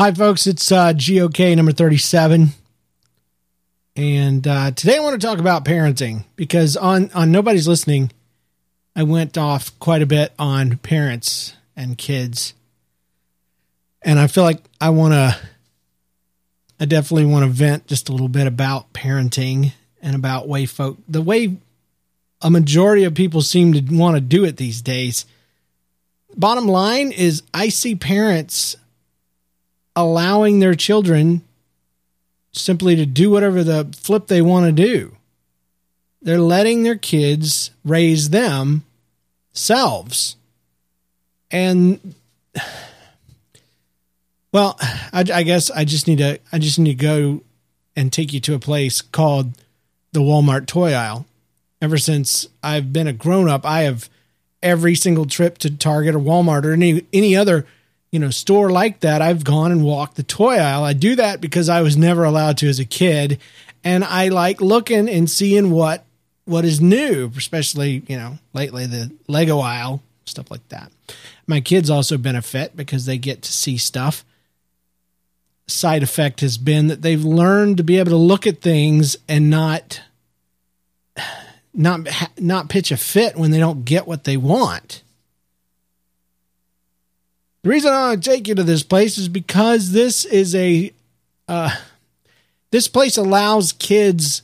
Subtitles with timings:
[0.00, 0.46] Hi, folks.
[0.46, 2.50] It's uh, GOK number 37.
[3.96, 8.12] And uh, today I want to talk about parenting because on, on Nobody's Listening,
[8.94, 12.54] I went off quite a bit on parents and kids.
[14.00, 15.36] And I feel like I want to,
[16.78, 20.98] I definitely want to vent just a little bit about parenting and about way folk,
[21.08, 21.56] the way
[22.40, 25.26] a majority of people seem to want to do it these days.
[26.36, 28.76] Bottom line is, I see parents
[29.98, 31.42] allowing their children
[32.52, 35.16] simply to do whatever the flip they want to do.
[36.22, 40.36] They're letting their kids raise themselves.
[41.50, 42.14] And
[44.52, 47.42] well, I, I, guess I just need to I just need to go
[47.96, 49.50] and take you to a place called
[50.12, 51.26] the Walmart toy aisle.
[51.82, 54.08] Ever since I've been a grown up, I have
[54.62, 57.66] every single trip to Target or Walmart or any any other
[58.10, 60.84] you know, store like that, I've gone and walked the toy aisle.
[60.84, 63.38] I do that because I was never allowed to as a kid,
[63.84, 66.04] and I like looking and seeing what
[66.44, 70.92] what is new, especially you know lately the Lego aisle stuff like that.
[71.46, 74.24] My kids also benefit because they get to see stuff.
[75.66, 79.50] Side effect has been that they've learned to be able to look at things and
[79.50, 80.00] not
[81.74, 85.02] not not pitch a fit when they don't get what they want
[87.68, 90.90] the reason I want to take you to this place is because this is a
[91.48, 91.76] uh,
[92.70, 94.40] this place allows kids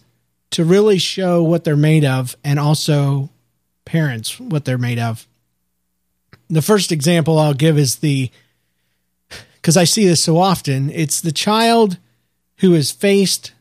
[0.50, 3.30] to really show what they're made of and also
[3.86, 5.26] parents what they're made of.
[6.50, 8.30] The first example I'll give is the
[9.54, 11.96] because I see this so often, it's the child
[12.58, 13.52] who is faced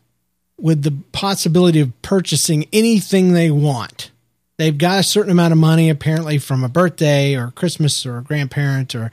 [0.60, 4.12] with the possibility of purchasing anything they want.
[4.58, 8.24] They've got a certain amount of money, apparently, from a birthday or Christmas or a
[8.24, 9.12] grandparent, or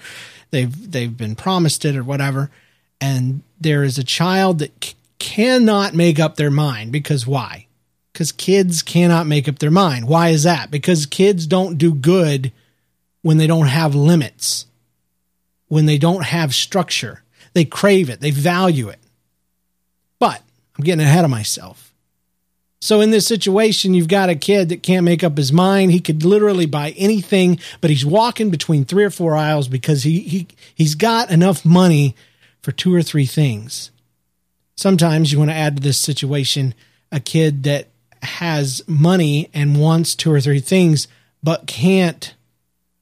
[0.51, 2.51] they've they've been promised it or whatever.
[3.01, 7.67] And there is a child that c- cannot make up their mind because why?
[8.13, 10.07] Because kids cannot make up their mind.
[10.07, 10.71] Why is that?
[10.71, 12.53] Because kids don't do good
[13.23, 14.67] when they don't have limits,
[15.69, 17.23] when they don't have structure.
[17.53, 18.99] They crave it, they value it.
[20.19, 20.43] But
[20.77, 21.90] I'm getting ahead of myself
[22.83, 25.93] so in this situation, you've got a kid that can't make up his mind.
[25.93, 30.21] He could literally buy anything, but he's walking between three or four aisles because he,
[30.21, 32.17] he he's got enough money
[32.63, 33.91] for two or three things.
[34.77, 36.75] Sometimes you want to add to this situation
[37.13, 37.89] a kid that
[38.23, 41.07] has money and wants two or three things,
[41.43, 42.35] but can't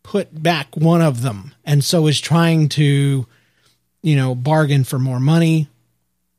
[0.03, 1.55] put back one of them.
[1.65, 3.27] And so is trying to,
[4.03, 5.69] you know, bargain for more money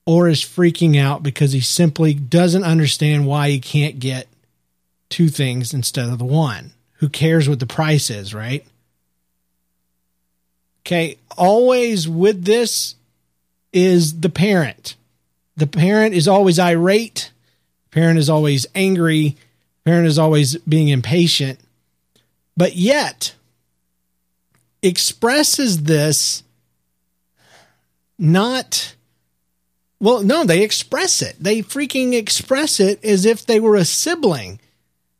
[0.09, 4.27] or is freaking out because he simply doesn't understand why he can't get
[5.07, 6.71] two things instead of the one.
[6.93, 8.65] Who cares what the price is, right?
[10.81, 12.95] Okay, always with this
[13.71, 14.95] is the parent.
[15.57, 17.31] The parent is always irate.
[17.91, 19.37] Parent is always angry.
[19.85, 21.59] Parent is always being impatient.
[22.57, 23.35] But yet
[24.81, 26.41] expresses this
[28.17, 28.95] not
[29.99, 31.35] well, no, they express it.
[31.39, 34.59] They freaking express it as if they were a sibling.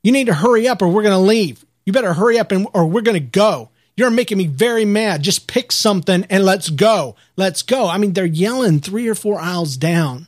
[0.04, 1.66] You need to hurry up or we're going to leave.
[1.86, 3.70] You better hurry up and or we're going to go.
[3.98, 5.24] You're making me very mad.
[5.24, 7.18] Just pick something and let's go.
[7.36, 7.88] Let's go.
[7.88, 10.28] I mean, they're yelling three or four aisles down.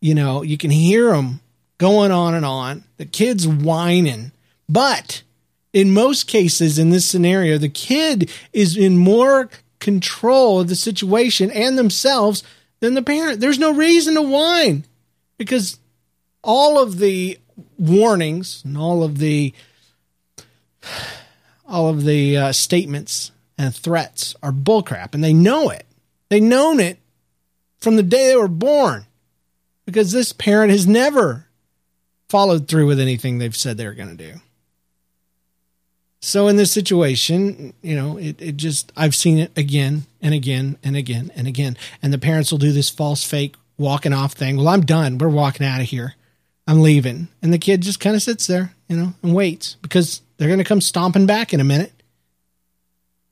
[0.00, 1.40] You know, you can hear them
[1.76, 2.84] going on and on.
[2.96, 4.32] The kid's whining.
[4.66, 5.22] But
[5.74, 11.50] in most cases, in this scenario, the kid is in more control of the situation
[11.50, 12.42] and themselves
[12.80, 13.40] than the parent.
[13.40, 14.84] There's no reason to whine
[15.38, 15.78] because
[16.42, 17.38] all of the
[17.78, 19.52] warnings and all of the
[21.66, 25.86] all of the uh, statements and threats are bullcrap, and they know it.
[26.28, 26.98] They known it
[27.78, 29.06] from the day they were born
[29.84, 31.46] because this parent has never
[32.28, 34.40] followed through with anything they've said they were going to do.
[36.20, 40.78] So in this situation, you know, it, it just, I've seen it again and again
[40.82, 41.76] and again and again.
[42.02, 44.56] And the parents will do this false fake walking off thing.
[44.56, 45.18] Well, I'm done.
[45.18, 46.14] We're walking out of here.
[46.66, 47.28] I'm leaving.
[47.42, 50.58] And the kid just kind of sits there, you know, and waits because they're going
[50.58, 51.92] to come stomping back in a minute.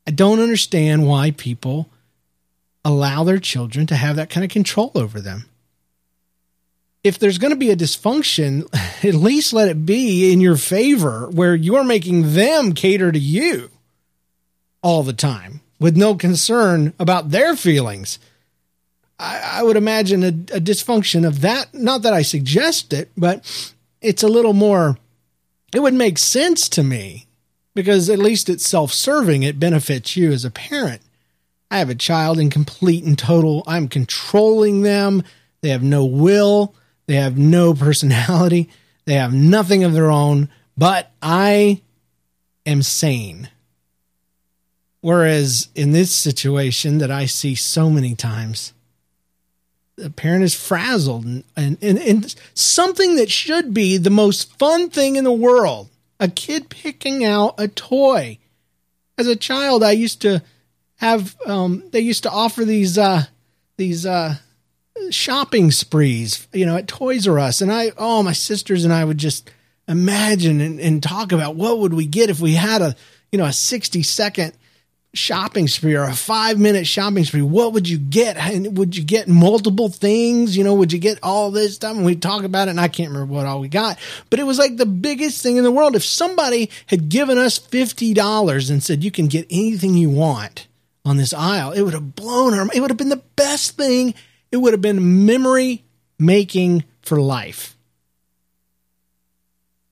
[0.06, 1.88] I don't understand why people
[2.84, 5.46] allow their children to have that kind of control over them
[7.04, 8.66] if there's going to be a dysfunction,
[9.04, 13.70] at least let it be in your favor where you're making them cater to you
[14.82, 18.18] all the time with no concern about their feelings.
[19.18, 21.74] I, I would imagine a, a dysfunction of that.
[21.74, 23.70] Not that I suggest it, but
[24.00, 24.98] it's a little more,
[25.74, 27.26] it would make sense to me
[27.74, 29.42] because at least it's self serving.
[29.42, 31.02] It benefits you as a parent.
[31.70, 35.22] I have a child in complete and total, I'm controlling them.
[35.60, 36.74] They have no will,
[37.06, 38.70] they have no personality,
[39.04, 41.82] they have nothing of their own, but I
[42.66, 43.50] am sane.
[45.00, 48.72] Whereas in this situation that I see so many times,
[49.96, 54.90] the parent is frazzled and, and, and, and something that should be the most fun
[54.90, 55.90] thing in the world
[56.20, 58.38] a kid picking out a toy.
[59.18, 60.42] As a child, I used to
[60.96, 63.24] have um, they used to offer these uh,
[63.76, 64.36] these uh,
[65.10, 69.04] shopping sprees, you know, at Toys R Us, and I oh my sisters and I
[69.04, 69.50] would just
[69.86, 72.96] imagine and, and talk about what would we get if we had a
[73.30, 74.54] you know a sixty second
[75.14, 78.36] shopping spree or a five minute shopping spree, what would you get?
[78.36, 80.56] And would you get multiple things?
[80.56, 81.96] You know, would you get all this stuff?
[81.96, 83.98] And we talk about it, and I can't remember what all we got,
[84.28, 85.96] but it was like the biggest thing in the world.
[85.96, 90.66] If somebody had given us $50 and said, you can get anything you want
[91.04, 94.14] on this aisle, it would have blown our, it would have been the best thing.
[94.54, 95.82] It would have been memory
[96.16, 97.76] making for life.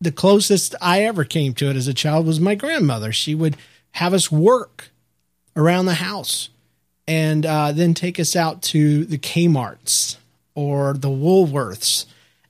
[0.01, 3.11] The closest I ever came to it as a child was my grandmother.
[3.11, 3.57] She would
[3.91, 4.93] have us work
[5.57, 6.49] around the house
[7.09, 10.17] and uh, then take us out to the Kmart's
[10.55, 12.07] or the Woolworths.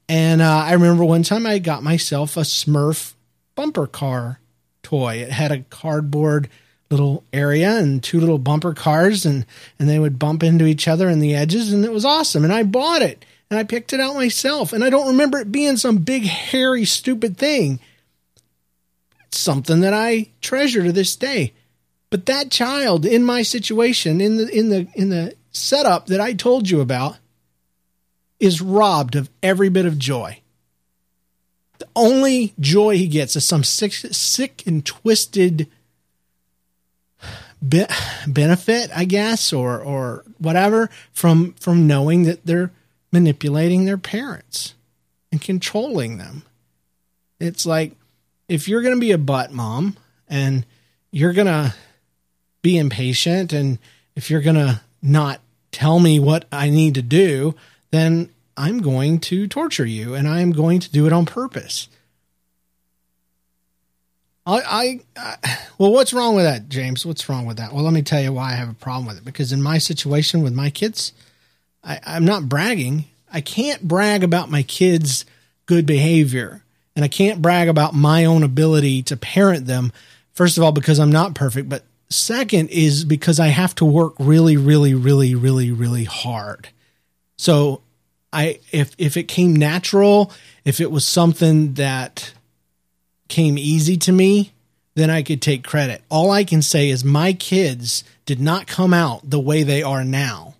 [0.06, 3.14] And uh, I remember one time I got myself a Smurf
[3.54, 4.38] bumper car
[4.82, 5.14] toy.
[5.14, 6.50] It had a cardboard
[6.92, 9.44] little area and two little bumper cars and
[9.78, 12.52] and they would bump into each other in the edges and it was awesome and
[12.52, 15.76] I bought it and I picked it out myself and I don't remember it being
[15.76, 17.80] some big hairy stupid thing.
[19.26, 21.52] It's something that I treasure to this day.
[22.08, 26.34] But that child in my situation, in the in the in the setup that I
[26.34, 27.16] told you about,
[28.38, 30.40] is robbed of every bit of joy.
[31.78, 35.68] The only joy he gets is some sick, sick and twisted
[37.66, 37.86] be-
[38.26, 42.70] benefit, I guess, or or whatever from from knowing that they're
[43.12, 44.74] manipulating their parents
[45.30, 46.42] and controlling them.
[47.38, 47.92] It's like
[48.48, 49.96] if you're going to be a butt mom
[50.28, 50.64] and
[51.10, 51.74] you're going to
[52.62, 53.78] be impatient and
[54.14, 55.40] if you're going to not
[55.72, 57.54] tell me what I need to do,
[57.90, 61.88] then I'm going to torture you and I'm going to do it on purpose.
[64.44, 67.06] I, I, I, well, what's wrong with that, James?
[67.06, 67.72] What's wrong with that?
[67.72, 69.24] Well, let me tell you why I have a problem with it.
[69.24, 71.12] Because in my situation with my kids,
[71.84, 73.04] I, I'm not bragging.
[73.32, 75.24] I can't brag about my kids'
[75.66, 76.62] good behavior,
[76.94, 79.92] and I can't brag about my own ability to parent them.
[80.34, 84.14] First of all, because I'm not perfect, but Second is because I have to work
[84.18, 86.68] really, really, really, really, really hard.
[87.38, 87.80] So
[88.32, 90.30] I if if it came natural,
[90.64, 92.34] if it was something that
[93.32, 94.52] came easy to me,
[94.94, 96.02] then I could take credit.
[96.10, 100.04] All I can say is my kids did not come out the way they are
[100.04, 100.54] now.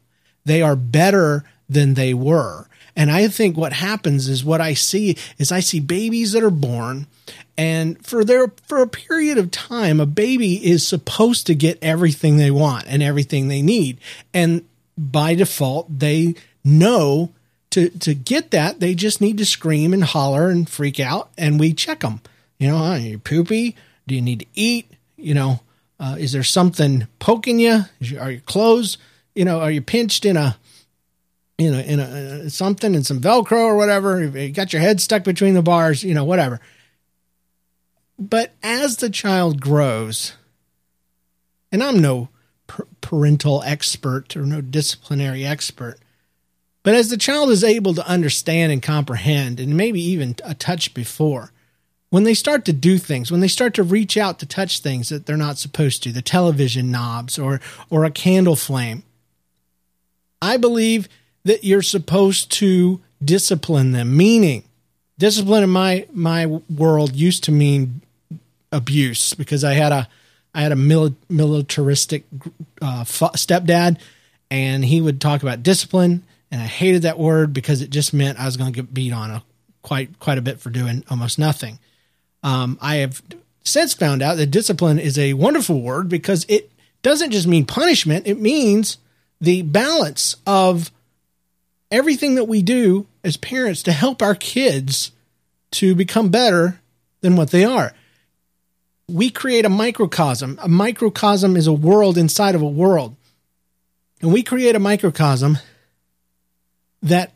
[0.47, 2.67] They are better than they were.
[2.97, 6.51] And I think what happens is what I see is I see babies that are
[6.51, 7.07] born
[7.59, 12.37] and for their for a period of time a baby is supposed to get everything
[12.37, 13.99] they want and everything they need
[14.33, 14.65] and
[14.97, 16.35] by default they
[16.65, 17.31] know
[17.71, 21.61] to to get that they just need to scream and holler and freak out and
[21.61, 22.21] we check them
[22.63, 23.75] you know are you poopy?
[24.07, 24.89] Do you need to eat?
[25.17, 25.61] You know
[25.99, 27.83] uh, is there something poking you?
[28.21, 28.99] Are your clothes
[29.35, 30.57] you know are you pinched in a
[31.59, 32.17] you know in a, in
[32.47, 34.23] a something in some velcro or whatever?
[34.23, 36.61] You got your head stuck between the bars you know whatever.
[38.17, 40.35] But as the child grows,
[41.73, 42.29] and I'm no
[43.01, 45.99] parental expert or no disciplinary expert,
[46.85, 50.95] but as the child is able to understand and comprehend, and maybe even a touch
[50.95, 51.51] before,
[52.13, 55.09] when they start to do things, when they start to reach out to touch things
[55.09, 59.03] that they're not supposed to, the television knobs or or a candle flame,
[60.43, 61.09] I believe
[61.45, 64.15] that you're supposed to discipline them.
[64.15, 64.65] Meaning,
[65.17, 68.03] discipline in my my world used to mean
[68.71, 70.07] abuse because I had a
[70.55, 72.25] I had a mil- militaristic
[72.83, 73.99] uh, stepdad,
[74.51, 78.39] and he would talk about discipline, and I hated that word because it just meant
[78.39, 79.43] I was going to get beat on a,
[79.81, 81.79] quite quite a bit for doing almost nothing.
[82.43, 83.23] Um, I have
[83.65, 86.71] since found out that discipline is a wonderful word because it
[87.03, 88.99] doesn't just mean punishment; it means
[89.41, 90.91] the balance of
[91.91, 95.13] everything that we do as parents to help our kids
[95.73, 96.81] to become better
[97.21, 97.95] than what they are
[99.13, 100.59] we create a microcosm.
[100.63, 103.15] A microcosm is a world inside of a world.
[104.21, 105.59] And we create a microcosm
[107.03, 107.33] that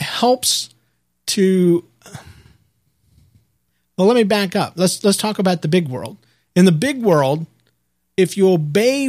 [0.00, 0.70] helps
[1.26, 1.84] to
[3.96, 6.16] well let me back up let's let's talk about the big world
[6.54, 7.46] in the big world
[8.16, 9.08] if you obey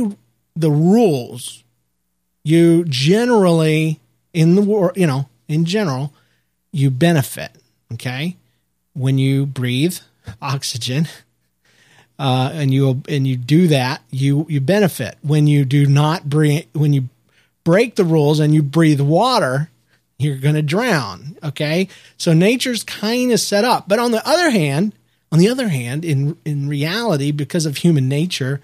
[0.56, 1.64] the rules,
[2.44, 4.00] you generally
[4.34, 6.14] in the world, you know, in general,
[6.72, 7.52] you benefit.
[7.94, 8.38] Okay,
[8.94, 9.98] when you breathe
[10.42, 11.08] oxygen,
[12.18, 15.18] uh, and you and you do that, you you benefit.
[15.22, 17.10] When you do not breathe, when you
[17.64, 19.70] break the rules and you breathe water,
[20.24, 21.38] you're going to drown.
[21.44, 21.88] Okay,
[22.18, 23.88] so nature's kind of set up.
[23.88, 24.94] But on the other hand,
[25.32, 28.62] on the other hand, in in reality, because of human nature,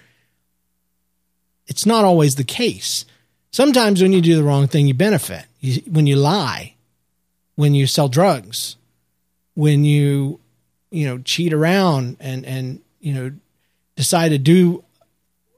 [1.68, 3.06] it's not always the case.
[3.51, 5.46] Sometimes when you do the wrong thing, you benefit.
[5.60, 6.75] You, when you lie,
[7.56, 8.75] when you sell drugs,
[9.56, 10.39] when you
[10.92, 13.32] you know cheat around and and you know
[13.96, 14.84] decide to do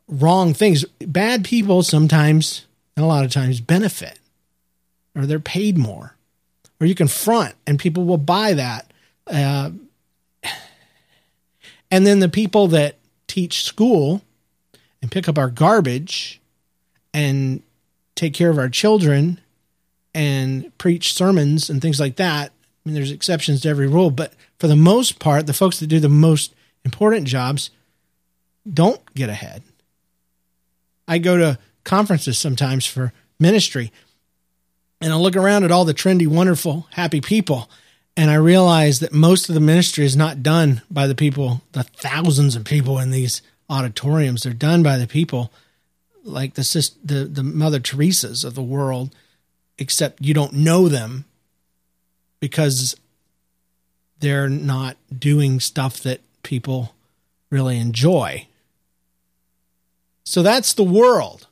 [0.08, 2.66] wrong things, bad people sometimes
[2.96, 4.18] and a lot of times benefit
[5.16, 6.16] or they're paid more
[6.80, 8.92] or you confront and people will buy that.
[9.28, 9.70] Uh,
[11.92, 12.96] and then the people that
[13.28, 14.22] teach school
[15.02, 16.42] and pick up our garbage
[17.14, 17.62] and
[18.16, 19.40] take care of our children
[20.14, 22.52] and preach sermons and things like that.
[22.52, 25.88] I mean, there's exceptions to every rule, but for the most part, the folks that
[25.88, 26.54] do the most
[26.84, 27.70] important jobs
[28.72, 29.64] don't get ahead.
[31.08, 33.92] I go to conferences sometimes for ministry
[35.02, 37.70] and I look around at all the trendy, wonderful, happy people
[38.18, 41.84] and I realize that most of the ministry is not done by the people, the
[41.84, 44.44] thousands of people in these auditoriums.
[44.44, 45.52] They're done by the people
[46.24, 49.16] like the the the Mother Teresa's of the world,
[49.78, 51.26] except you don't know them
[52.40, 52.96] because
[54.20, 56.94] they're not doing stuff that people
[57.50, 58.48] really enjoy.
[60.26, 61.48] So that's the world.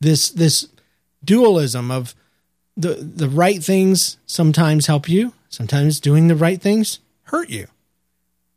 [0.00, 0.68] This this
[1.22, 2.14] dualism of
[2.76, 7.66] the the right things sometimes help you, sometimes doing the right things hurt you.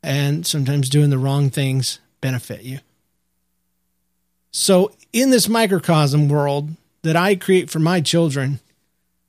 [0.03, 2.79] And sometimes doing the wrong things benefit you.
[4.51, 6.69] So in this microcosm world
[7.01, 8.59] that I create for my children,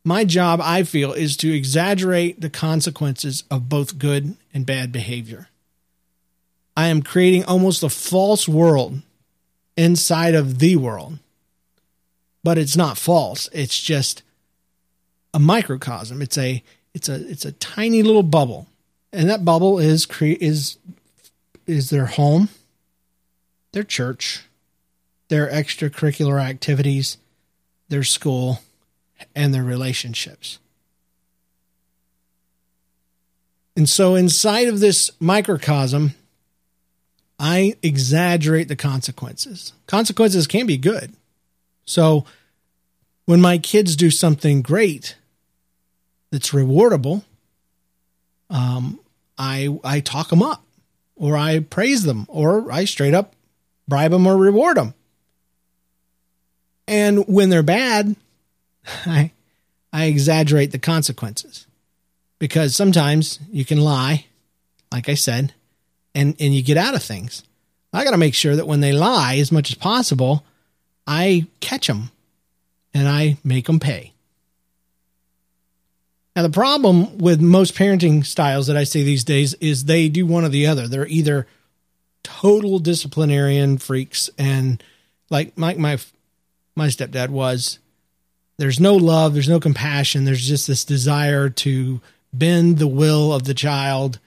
[0.04, 5.48] my job I feel is to exaggerate the consequences of both good and bad behavior.
[6.76, 9.02] I am creating almost a false world
[9.76, 11.18] inside of the world.
[12.44, 13.48] But it's not false.
[13.52, 14.22] It's just
[15.34, 16.22] a microcosm.
[16.22, 16.62] It's a
[16.94, 18.66] it's a it's a tiny little bubble,
[19.12, 20.78] and that bubble is cre- is
[21.66, 22.48] is their home,
[23.72, 24.44] their church,
[25.28, 27.18] their extracurricular activities,
[27.88, 28.60] their school,
[29.34, 30.58] and their relationships.
[33.76, 36.14] And so, inside of this microcosm,
[37.38, 39.72] I exaggerate the consequences.
[39.86, 41.12] Consequences can be good.
[41.84, 42.24] So,
[43.28, 45.14] when my kids do something great,
[46.30, 47.24] that's rewardable,
[48.48, 48.98] um,
[49.36, 50.64] I I talk them up,
[51.14, 53.34] or I praise them, or I straight up
[53.86, 54.94] bribe them or reward them.
[56.86, 58.16] And when they're bad,
[59.04, 59.32] I
[59.92, 61.66] I exaggerate the consequences
[62.38, 64.24] because sometimes you can lie,
[64.90, 65.52] like I said,
[66.14, 67.42] and and you get out of things.
[67.92, 70.46] I got to make sure that when they lie, as much as possible,
[71.06, 72.10] I catch them
[72.94, 74.12] and I make them pay.
[76.34, 80.24] Now, the problem with most parenting styles that I see these days is they do
[80.24, 80.86] one or the other.
[80.86, 81.48] They're either
[82.22, 84.82] total disciplinarian freaks and
[85.30, 85.98] like my my
[86.76, 87.78] my stepdad was
[88.56, 92.00] there's no love, there's no compassion, there's just this desire to
[92.32, 94.18] bend the will of the child.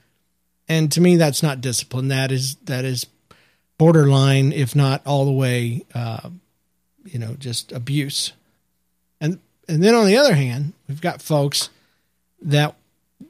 [0.68, 2.10] And to me that's not discipline.
[2.10, 3.06] That is that is
[3.78, 6.30] borderline if not all the way uh,
[7.06, 8.34] you know, just abuse.
[9.68, 11.70] And then on the other hand, we've got folks
[12.42, 12.76] that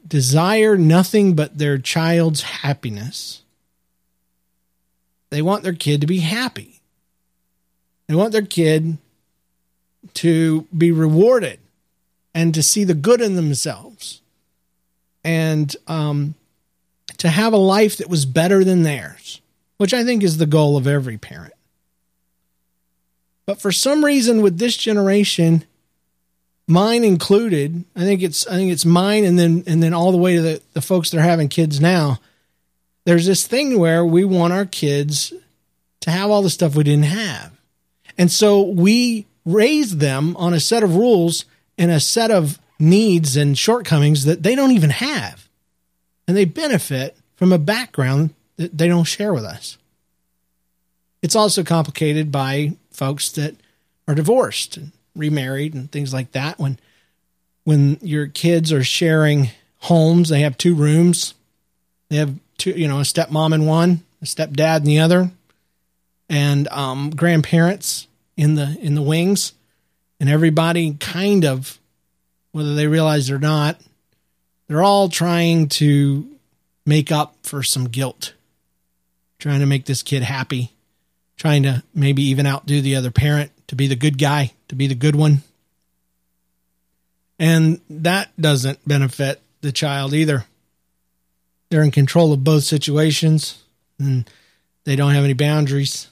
[0.06, 3.42] desire nothing but their child's happiness.
[5.30, 6.80] They want their kid to be happy.
[8.06, 8.98] They want their kid
[10.14, 11.60] to be rewarded
[12.34, 14.20] and to see the good in themselves
[15.24, 16.34] and um,
[17.18, 19.40] to have a life that was better than theirs,
[19.76, 21.54] which I think is the goal of every parent.
[23.46, 25.64] But for some reason, with this generation,
[26.68, 27.84] mine included.
[27.96, 30.42] I think it's I think it's mine and then and then all the way to
[30.42, 32.20] the, the folks that are having kids now.
[33.04, 35.32] There's this thing where we want our kids
[36.00, 37.52] to have all the stuff we didn't have.
[38.16, 41.44] And so we raise them on a set of rules
[41.78, 45.48] and a set of needs and shortcomings that they don't even have.
[46.28, 49.78] And they benefit from a background that they don't share with us.
[51.22, 53.56] It's also complicated by folks that
[54.06, 54.78] are divorced
[55.14, 56.58] remarried and things like that.
[56.58, 56.78] When
[57.64, 61.34] when your kids are sharing homes they have two rooms.
[62.08, 65.30] They have two you know a stepmom in one a stepdad in the other
[66.28, 69.52] and um, grandparents in the in the wings,
[70.18, 71.78] and everybody kind of,
[72.52, 73.78] whether they realize or not,
[74.66, 76.26] they're all trying to
[76.86, 78.32] make up for some guilt,
[79.38, 80.72] trying to make this kid happy,
[81.36, 84.86] trying to maybe even outdo the other parent to be the good guy, to be
[84.86, 85.42] the good one.
[87.38, 90.46] And that doesn't benefit the child either.
[91.68, 93.62] They're in control of both situations
[93.98, 94.28] and
[94.84, 96.08] they don't have any boundaries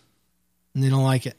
[0.74, 1.38] and they don't like it.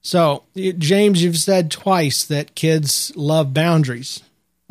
[0.00, 4.22] So, James, you've said twice that kids love boundaries.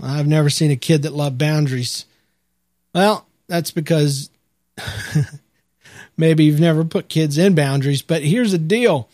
[0.02, 2.06] I've never seen a kid that loved boundaries.
[2.96, 4.32] Well, that's because
[6.18, 9.10] maybe you've never put kids in boundaries, but here's the deal.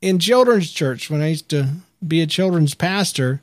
[0.00, 1.68] In children's church, when I used to
[2.06, 3.42] be a children's pastor,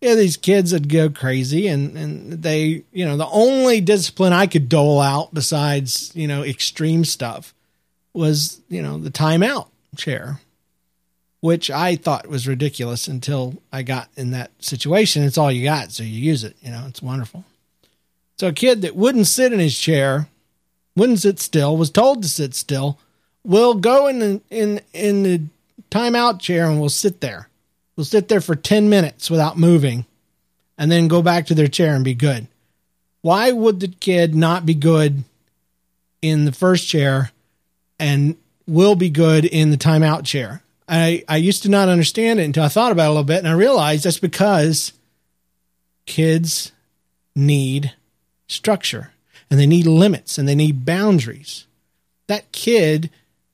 [0.00, 4.46] yeah, these kids would go crazy and, and they, you know, the only discipline I
[4.46, 7.52] could dole out besides, you know, extreme stuff
[8.12, 10.40] was, you know, the timeout chair,
[11.40, 15.24] which I thought was ridiculous until I got in that situation.
[15.24, 15.90] It's all you got.
[15.90, 17.44] So you use it, you know, it's wonderful.
[18.38, 20.28] So a kid that wouldn't sit in his chair,
[20.94, 23.00] wouldn't sit still, was told to sit still,
[23.44, 25.42] will go in the, in, in the
[25.90, 27.48] timeout chair and will sit there
[27.98, 30.06] will sit there for 10 minutes without moving
[30.78, 32.46] and then go back to their chair and be good.
[33.22, 35.24] Why would the kid not be good
[36.22, 37.32] in the first chair
[37.98, 38.36] and
[38.68, 40.62] will be good in the timeout chair?
[40.88, 43.38] I, I used to not understand it until I thought about it a little bit
[43.38, 44.92] and I realized that's because
[46.06, 46.70] kids
[47.34, 47.94] need
[48.46, 49.10] structure
[49.50, 51.66] and they need limits and they need boundaries.
[52.28, 53.10] That kid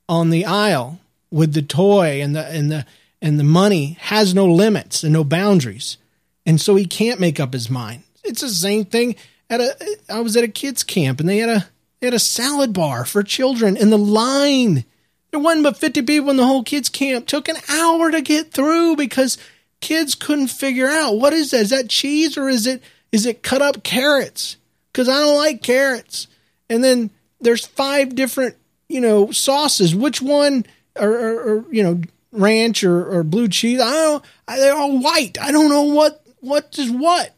[0.07, 0.99] on the aisle
[1.35, 2.85] with the toy and the and the
[3.21, 5.97] and the money has no limits and no boundaries.
[6.45, 8.03] And so he can't make up his mind.
[8.23, 9.17] It's the same thing
[9.49, 11.67] at a I was at a kids camp and they had a
[11.99, 14.85] they had a salad bar for children and the line.
[15.31, 17.27] There wasn't but 50 people in the whole kids camp.
[17.27, 19.37] Took an hour to get through because
[19.81, 21.61] kids couldn't figure out what is that?
[21.61, 22.81] Is that cheese or is it
[23.11, 24.55] is it cut up carrots?
[24.93, 26.27] Cuz I don't like carrots.
[26.69, 27.09] And then
[27.41, 28.55] there's five different,
[28.87, 29.93] you know, sauces.
[29.93, 33.79] Which one or, or, or you know, ranch or, or blue cheese.
[33.79, 34.25] I don't.
[34.47, 35.37] They're all white.
[35.39, 37.33] I don't know what what is what.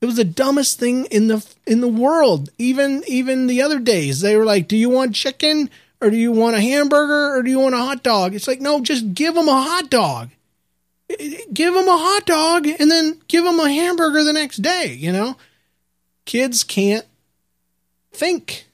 [0.00, 2.50] It was the dumbest thing in the in the world.
[2.58, 5.70] Even even the other days, they were like, "Do you want chicken
[6.00, 8.60] or do you want a hamburger or do you want a hot dog?" It's like,
[8.60, 10.30] no, just give them a hot dog.
[11.08, 14.94] Give them a hot dog and then give them a hamburger the next day.
[14.94, 15.36] You know,
[16.24, 17.06] kids can't
[18.12, 18.66] think.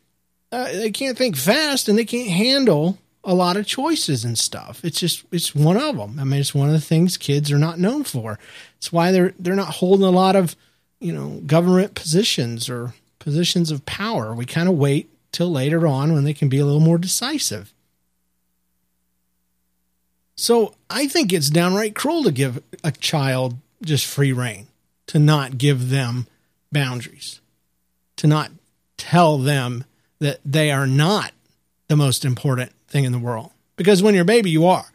[0.50, 4.84] Uh, they can't think fast and they can't handle a lot of choices and stuff.
[4.84, 6.18] It's just it's one of them.
[6.18, 8.38] I mean, it's one of the things kids are not known for.
[8.78, 10.56] It's why they're they're not holding a lot of
[11.00, 14.34] you know government positions or positions of power.
[14.34, 17.72] We kind of wait till later on when they can be a little more decisive.
[20.34, 24.68] So I think it's downright cruel to give a child just free reign,
[25.08, 26.26] to not give them
[26.72, 27.40] boundaries,
[28.16, 28.50] to not
[28.96, 29.84] tell them
[30.18, 31.32] that they are not
[31.88, 33.50] the most important thing in the world.
[33.76, 34.86] Because when you're a baby, you are.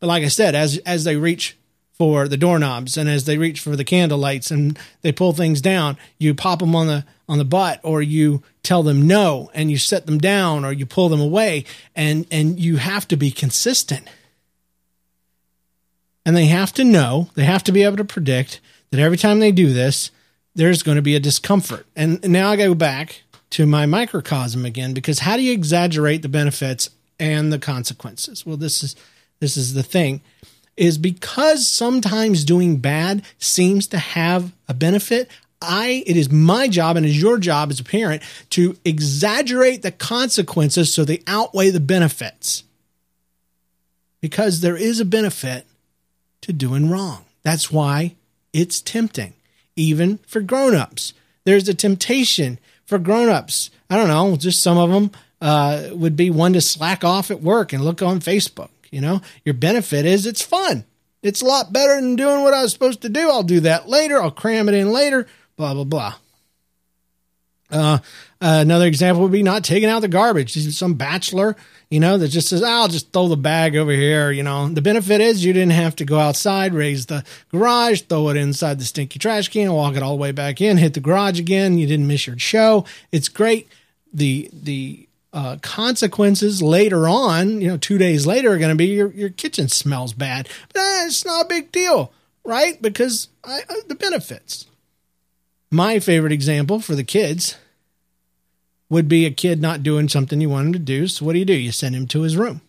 [0.00, 1.56] But like I said, as as they reach
[1.92, 5.60] for the doorknobs and as they reach for the candle lights and they pull things
[5.60, 9.70] down, you pop them on the on the butt or you tell them no and
[9.70, 13.30] you set them down or you pull them away and and you have to be
[13.30, 14.06] consistent.
[16.24, 18.60] And they have to know, they have to be able to predict
[18.90, 20.10] that every time they do this,
[20.54, 21.86] there's going to be a discomfort.
[21.94, 26.28] And now I go back to my microcosm again because how do you exaggerate the
[26.28, 28.44] benefits and the consequences.
[28.44, 28.96] Well, this is
[29.40, 30.20] this is the thing
[30.76, 35.30] is because sometimes doing bad seems to have a benefit.
[35.60, 39.92] I it is my job and is your job as a parent to exaggerate the
[39.92, 42.62] consequences so they outweigh the benefits.
[44.20, 45.66] Because there is a benefit
[46.42, 47.24] to doing wrong.
[47.42, 48.16] That's why
[48.52, 49.34] it's tempting
[49.76, 51.12] even for grown-ups.
[51.44, 53.70] There's a temptation for grown-ups.
[53.88, 57.42] I don't know, just some of them uh, would be one to slack off at
[57.42, 58.70] work and look on Facebook.
[58.90, 60.84] You know, your benefit is it's fun.
[61.22, 63.28] It's a lot better than doing what I was supposed to do.
[63.28, 64.22] I'll do that later.
[64.22, 65.26] I'll cram it in later.
[65.56, 66.14] Blah blah blah.
[67.68, 67.98] Uh,
[68.40, 70.52] another example would be not taking out the garbage.
[70.72, 71.56] Some bachelor,
[71.90, 74.82] you know, that just says, "I'll just throw the bag over here." You know, the
[74.82, 78.84] benefit is you didn't have to go outside, raise the garage, throw it inside the
[78.84, 81.76] stinky trash can, walk it all the way back in, hit the garage again.
[81.76, 82.84] You didn't miss your show.
[83.10, 83.68] It's great.
[84.12, 85.05] The the
[85.36, 89.28] uh, consequences later on, you know, two days later are going to be your, your
[89.28, 90.48] kitchen smells bad.
[90.72, 92.10] But eh, it's not a big deal,
[92.42, 92.80] right?
[92.80, 94.66] Because I, uh, the benefits.
[95.70, 97.58] My favorite example for the kids
[98.88, 101.06] would be a kid not doing something you want him to do.
[101.06, 101.52] So what do you do?
[101.52, 102.62] You send him to his room.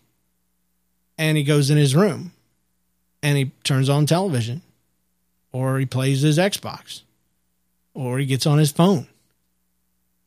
[1.17, 2.33] and he goes in his room
[3.23, 4.61] and he turns on television
[5.53, 7.03] or he plays his Xbox
[7.93, 9.07] or he gets on his phone.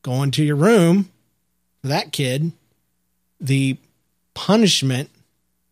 [0.02, 1.10] Going to your room
[1.88, 2.52] that kid,
[3.40, 3.76] the
[4.34, 5.10] punishment.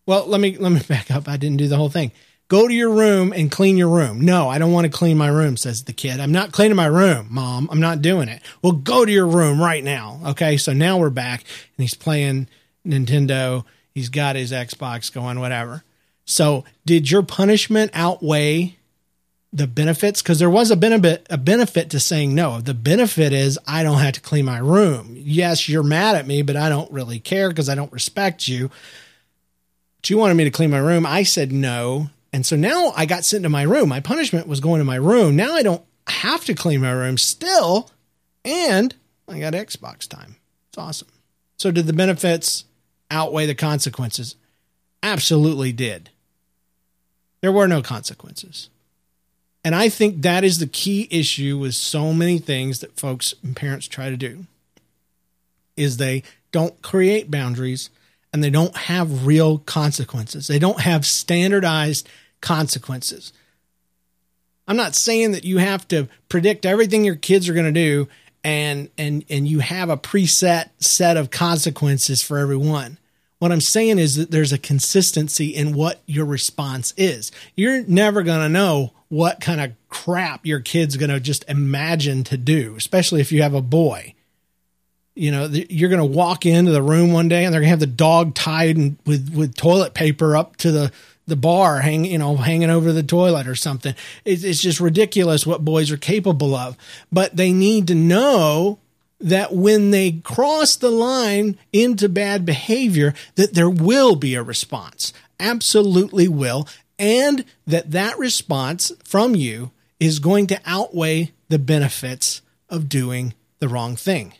[0.07, 1.29] Well, let me let me back up.
[1.29, 2.12] I didn't do the whole thing.
[2.49, 4.23] Go to your room and clean your room.
[4.23, 6.18] No, I don't want to clean my room, says the kid.
[6.18, 7.68] I'm not cleaning my room, mom.
[7.71, 8.40] I'm not doing it.
[8.62, 10.18] Well, go to your room right now.
[10.29, 10.57] Okay.
[10.57, 12.49] So now we're back and he's playing
[12.87, 13.66] Nintendo.
[13.92, 15.85] He's got his Xbox going, whatever.
[16.25, 18.78] So did your punishment outweigh
[19.53, 20.23] the benefits?
[20.23, 22.61] Because there was a benefit, a benefit to saying no.
[22.61, 25.15] The benefit is I don't have to clean my room.
[25.17, 28.71] Yes, you're mad at me, but I don't really care because I don't respect you.
[30.01, 31.07] But you wanted me to clean my room.
[31.07, 32.11] I said no.
[32.33, 33.89] And so now I got sent to my room.
[33.89, 35.35] My punishment was going to my room.
[35.35, 37.91] Now I don't have to clean my room still.
[38.45, 38.95] And
[39.29, 40.37] I got Xbox time.
[40.69, 41.09] It's awesome.
[41.57, 42.65] So, did the benefits
[43.11, 44.37] outweigh the consequences?
[45.03, 46.11] Absolutely did.
[47.41, 48.71] There were no consequences.
[49.64, 53.57] And I think that is the key issue with so many things that folks and
[53.57, 54.47] parents try to do
[55.77, 57.90] is they don't create boundaries
[58.33, 60.47] and they don't have real consequences.
[60.47, 62.09] They don't have standardized
[62.40, 63.33] consequences.
[64.66, 68.09] I'm not saying that you have to predict everything your kids are going to do
[68.44, 72.99] and and and you have a preset set of consequences for everyone.
[73.38, 77.31] What I'm saying is that there's a consistency in what your response is.
[77.55, 82.24] You're never going to know what kind of crap your kid's going to just imagine
[82.24, 84.14] to do, especially if you have a boy
[85.18, 87.70] you know, you're going to walk into the room one day and they're going to
[87.70, 90.92] have the dog tied with with toilet paper up to the
[91.27, 93.94] the bar, hang you know, hanging over the toilet or something.
[94.24, 96.77] It's, it's just ridiculous what boys are capable of.
[97.12, 98.79] But they need to know
[99.21, 105.13] that when they cross the line into bad behavior, that there will be a response.
[105.41, 112.89] Absolutely will, and that that response from you is going to outweigh the benefits of
[112.89, 114.35] doing the wrong thing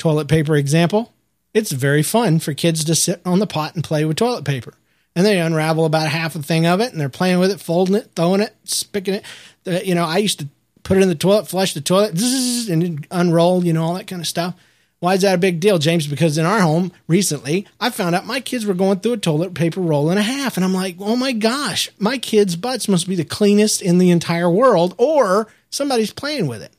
[0.00, 1.12] toilet paper example,
[1.54, 4.74] it's very fun for kids to sit on the pot and play with toilet paper.
[5.14, 7.96] And they unravel about half a thing of it and they're playing with it, folding
[7.96, 9.24] it, throwing it, spicking it.
[9.66, 10.48] Uh, you know, I used to
[10.90, 12.20] put it in the toilet, flush the toilet,
[12.68, 14.54] and unroll, you know, all that kind of stuff.
[14.98, 16.06] Why is that a big deal, James?
[16.06, 19.54] Because in our home recently, I found out my kids were going through a toilet
[19.54, 20.56] paper roll and a half.
[20.56, 24.10] And I'm like, oh my gosh, my kids' butts must be the cleanest in the
[24.10, 26.72] entire world, or somebody's playing with it.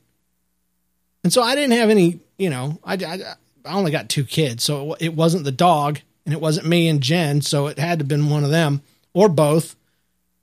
[1.24, 3.18] And so I didn't have any you know, I, I,
[3.64, 7.00] I only got two kids, so it wasn't the dog and it wasn't me and
[7.00, 8.82] Jen, so it had to have been one of them
[9.14, 9.76] or both.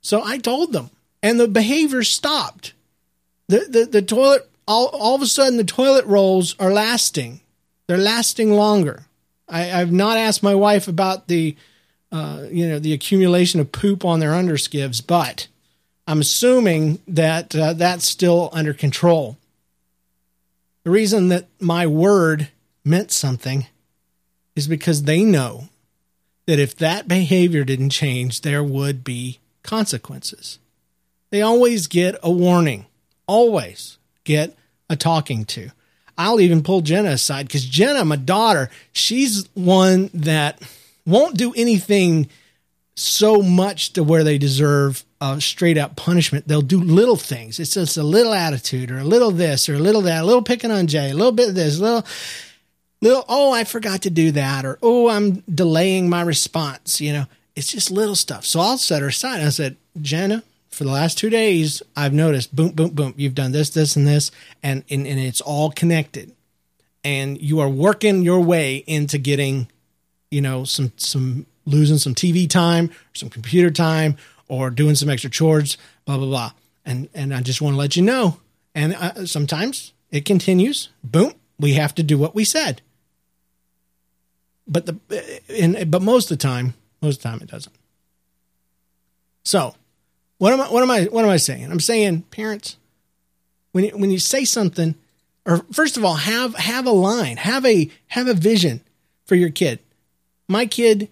[0.00, 0.90] So I told them,
[1.22, 2.72] and the behavior stopped.
[3.50, 7.40] The the, the toilet all, all of a sudden the toilet rolls are lasting.
[7.88, 9.02] They're lasting longer.
[9.48, 11.56] I, I've not asked my wife about the
[12.12, 15.48] uh, you know the accumulation of poop on their underskivs, but
[16.06, 19.36] I'm assuming that uh, that's still under control.
[20.84, 22.48] The reason that my word
[22.84, 23.66] meant something
[24.54, 25.68] is because they know
[26.46, 30.58] that if that behavior didn't change, there would be consequences.
[31.30, 32.86] They always get a warning,
[33.30, 34.56] always get
[34.88, 35.70] a talking to.
[36.18, 40.60] I'll even pull Jenna aside because Jenna, my daughter, she's one that
[41.06, 42.28] won't do anything
[42.96, 46.48] so much to where they deserve a straight up punishment.
[46.48, 47.60] They'll do little things.
[47.60, 50.42] It's just a little attitude or a little this or a little that, a little
[50.42, 52.06] picking on Jay, a little bit of this, a little,
[53.00, 54.66] little, oh, I forgot to do that.
[54.66, 57.00] Or, oh, I'm delaying my response.
[57.00, 58.44] You know, it's just little stuff.
[58.44, 59.40] So I'll set her aside.
[59.40, 63.14] I said, Jenna, for the last two days, I've noticed boom, boom, boom.
[63.16, 64.30] You've done this, this, and this,
[64.62, 66.32] and, and, and it's all connected.
[67.02, 69.68] And you are working your way into getting,
[70.30, 74.16] you know, some, some losing some TV time, some computer time,
[74.48, 76.52] or doing some extra chores, blah blah blah.
[76.84, 78.38] And and I just want to let you know.
[78.74, 80.90] And uh, sometimes it continues.
[81.02, 82.82] Boom, we have to do what we said.
[84.66, 87.74] But the and but most of the time, most of the time it doesn't.
[89.44, 89.74] So,
[90.40, 91.70] what am I what am I what am I saying?
[91.70, 92.78] I'm saying parents,
[93.72, 94.94] when you, when you say something,
[95.44, 98.80] or first of all, have have a line, have a have a vision
[99.26, 99.80] for your kid.
[100.48, 101.10] My kid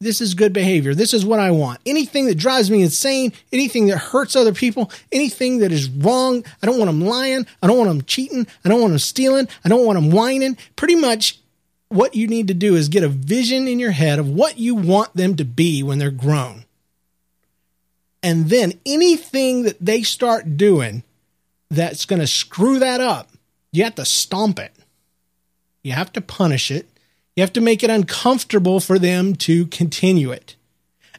[0.00, 0.94] this is good behavior.
[0.94, 1.80] This is what I want.
[1.84, 6.66] Anything that drives me insane, anything that hurts other people, anything that is wrong, I
[6.66, 7.46] don't want them lying.
[7.62, 8.46] I don't want them cheating.
[8.64, 9.46] I don't want them stealing.
[9.62, 10.56] I don't want them whining.
[10.76, 11.38] Pretty much
[11.88, 14.74] what you need to do is get a vision in your head of what you
[14.74, 16.64] want them to be when they're grown.
[18.24, 21.04] And then anything that they start doing
[21.70, 23.28] that's going to screw that up,
[23.70, 24.72] you have to stomp it.
[25.82, 26.88] You have to punish it
[27.36, 30.56] You have to make it uncomfortable for them to continue it.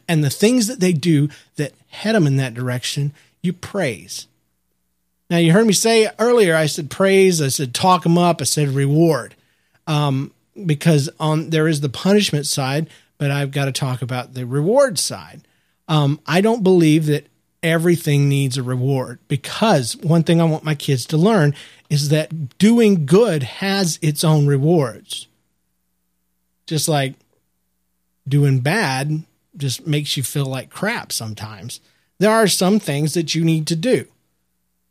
[0.07, 4.27] And the things that they do that head them in that direction, you praise.
[5.29, 8.45] Now, you heard me say earlier, I said praise, I said talk them up, I
[8.45, 9.35] said reward.
[9.87, 10.31] Um,
[10.65, 14.97] because on there is the punishment side, but I've got to talk about the reward
[14.97, 15.41] side.
[15.87, 17.27] Um, I don't believe that
[17.61, 21.55] everything needs a reward because one thing I want my kids to learn
[21.89, 25.27] is that doing good has its own rewards.
[26.67, 27.15] Just like
[28.27, 29.23] doing bad
[29.57, 31.79] just makes you feel like crap sometimes.
[32.19, 34.07] There are some things that you need to do.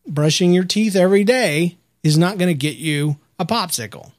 [0.07, 4.13] Brushing your teeth every day is not going to get you a popsicle.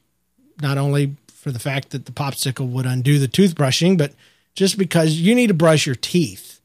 [0.60, 4.12] Not only for the fact that the popsicle would undo the toothbrushing, but
[4.54, 6.55] just because you need to brush your teeth.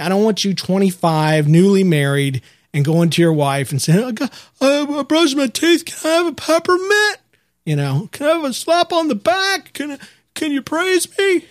[0.00, 4.12] I don't want you 25, newly married, and going to your wife and saying, I,
[4.12, 5.84] got, I brushed my teeth.
[5.84, 7.18] Can I have a peppermint?
[7.64, 9.72] You know, can I have a slap on the back?
[9.72, 9.98] Can,
[10.34, 11.46] can you praise me?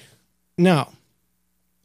[0.58, 0.90] No.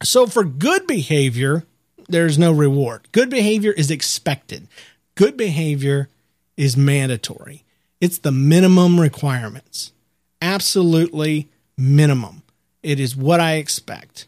[0.03, 1.65] So for good behavior,
[2.07, 3.07] there's no reward.
[3.11, 4.67] Good behavior is expected.
[5.15, 6.09] Good behavior
[6.57, 7.63] is mandatory.
[8.01, 9.91] It's the minimum requirements.
[10.41, 12.43] Absolutely minimum.
[12.83, 14.27] It is what I expect.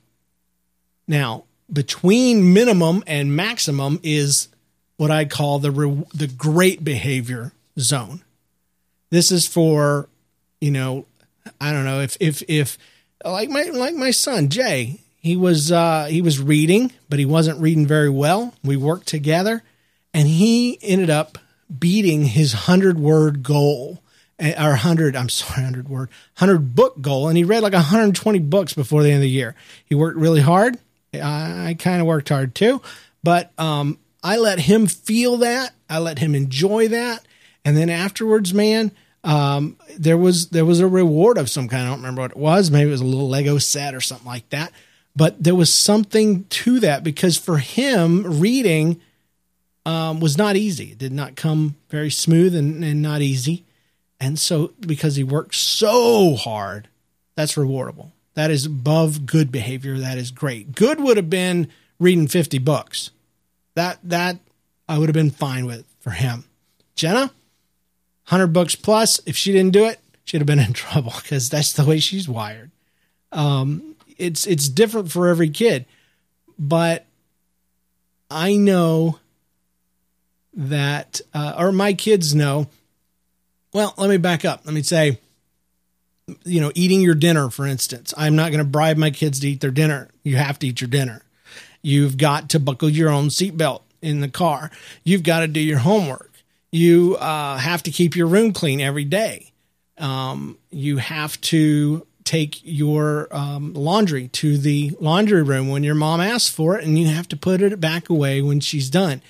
[1.07, 4.47] Now, between minimum and maximum is
[4.97, 8.21] what I call the re- the great behavior zone.
[9.09, 10.07] This is for,
[10.59, 11.05] you know,
[11.59, 12.77] I don't know if if if
[13.25, 17.59] like my like my son Jay, he was uh, he was reading, but he wasn't
[17.59, 18.53] reading very well.
[18.63, 19.63] We worked together,
[20.13, 21.37] and he ended up
[21.79, 24.01] beating his hundred word goal
[24.39, 25.15] eh, or hundred.
[25.15, 29.09] I'm sorry, hundred word, hundred book goal, and he read like 120 books before the
[29.09, 29.55] end of the year.
[29.85, 30.77] He worked really hard.
[31.13, 32.81] I, kind of worked hard too,
[33.23, 35.73] but um, I let him feel that.
[35.89, 37.25] I let him enjoy that.
[37.65, 38.91] And then afterwards, man,
[39.23, 41.83] um, there was there was a reward of some kind.
[41.83, 42.71] I don't remember what it was.
[42.71, 44.71] Maybe it was a little Lego set or something like that.
[45.15, 49.01] But there was something to that because for him, reading
[49.85, 50.91] um, was not easy.
[50.91, 53.65] It did not come very smooth and, and not easy.
[54.19, 56.87] And so, because he worked so hard,
[57.35, 58.11] that's rewardable.
[58.33, 59.97] That is above good behavior.
[59.97, 60.73] That is great.
[60.75, 61.67] Good would have been
[61.99, 63.11] reading 50 books
[63.75, 64.37] that that
[64.87, 66.45] I would have been fine with for him.
[66.95, 67.31] Jenna,
[68.25, 69.19] hundred books plus.
[69.25, 72.27] If she didn't do it, she'd have been in trouble because that's the way she's
[72.27, 72.71] wired.
[73.31, 75.85] Um, it's it's different for every kid,
[76.59, 77.05] but
[78.29, 79.19] I know
[80.53, 82.67] that, uh, or my kids know.
[83.73, 84.61] Well, let me back up.
[84.65, 85.17] Let me say,
[86.43, 88.13] you know, eating your dinner, for instance.
[88.17, 90.09] I'm not going to bribe my kids to eat their dinner.
[90.23, 91.23] You have to eat your dinner.
[91.81, 94.71] You've got to buckle your own seatbelt in the car.
[95.03, 96.31] You've got to do your homework.
[96.71, 99.51] You uh, have to keep your room clean every day.
[99.97, 106.21] Um, you have to take your um, laundry to the laundry room when your mom
[106.21, 109.21] asks for it, and you have to put it back away when she's done.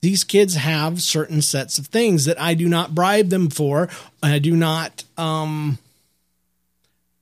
[0.00, 3.88] These kids have certain sets of things that I do not bribe them for.
[4.22, 5.78] I do not um,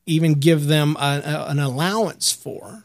[0.06, 2.84] even give them a, a, an allowance for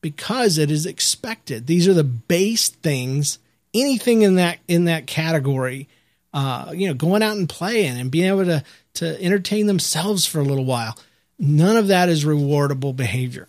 [0.00, 1.66] because it is expected.
[1.66, 3.38] These are the base things.
[3.72, 5.88] Anything in that in that category,
[6.34, 10.40] uh, you know, going out and playing and being able to to entertain themselves for
[10.40, 10.98] a little while.
[11.38, 13.48] None of that is rewardable behavior.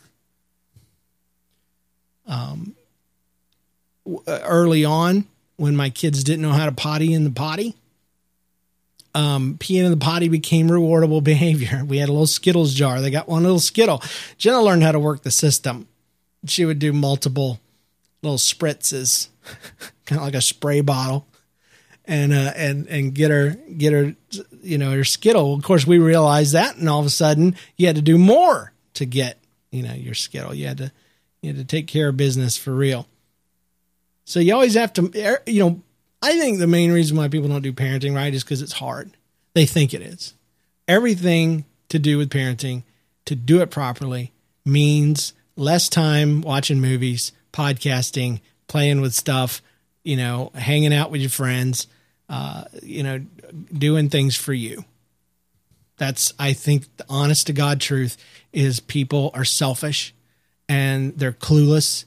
[2.26, 2.76] Um,
[4.06, 7.76] uh, early on, when my kids didn't know how to potty in the potty,
[9.18, 11.84] um, peeing in the potty became rewardable behavior.
[11.84, 13.02] We had a little Skittles jar.
[13.02, 14.02] They got one little Skittle.
[14.38, 15.88] Jenna learned how to work the system
[16.46, 17.60] she would do multiple
[18.22, 19.30] little spritzes,
[20.06, 21.28] kind of like a spray bottle,
[22.06, 24.16] and uh, and and get her get her
[24.62, 25.54] you know her skittle.
[25.56, 28.72] Of course, we realized that, and all of a sudden, you had to do more
[28.96, 29.40] to get
[29.72, 30.54] you know your skittle.
[30.54, 30.92] You had to
[31.42, 33.08] you had to take care of business for real.
[34.26, 35.82] So you always have to you know.
[36.22, 39.12] I think the main reason why people don't do parenting right is because it's hard.
[39.54, 40.34] They think it is.
[40.88, 42.84] Everything to do with parenting,
[43.26, 44.32] to do it properly,
[44.66, 49.62] means less time watching movies, podcasting, playing with stuff,
[50.04, 51.88] you know, hanging out with your friends,
[52.30, 53.20] uh, you know,
[53.72, 54.86] doing things for you.
[55.98, 58.18] That's, I think, the honest to God truth
[58.54, 60.14] is people are selfish
[60.70, 62.06] and they're clueless.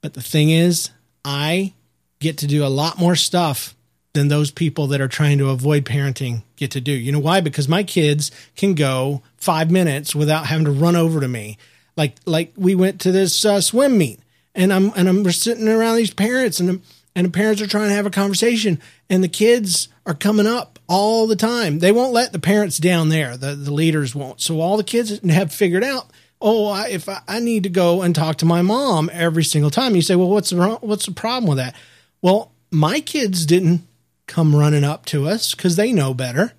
[0.00, 0.90] But the thing is,
[1.24, 1.74] I
[2.20, 3.74] get to do a lot more stuff
[4.12, 6.92] than those people that are trying to avoid parenting get to do.
[6.92, 7.40] You know why?
[7.40, 11.56] Because my kids can go five minutes without having to run over to me
[11.96, 14.20] like like we went to this uh, swim meet
[14.54, 16.82] and I'm and I'm we're sitting around these parents and
[17.14, 20.78] and the parents are trying to have a conversation and the kids are coming up
[20.88, 21.80] all the time.
[21.80, 23.36] They won't let the parents down there.
[23.36, 24.40] The, the leaders won't.
[24.40, 26.08] So all the kids have figured out,
[26.40, 29.70] oh, I, if I, I need to go and talk to my mom every single
[29.70, 29.96] time.
[29.96, 31.74] You say, well, what's the, what's the problem with that?
[32.22, 33.86] Well, my kids didn't
[34.26, 36.52] come running up to us because they know better.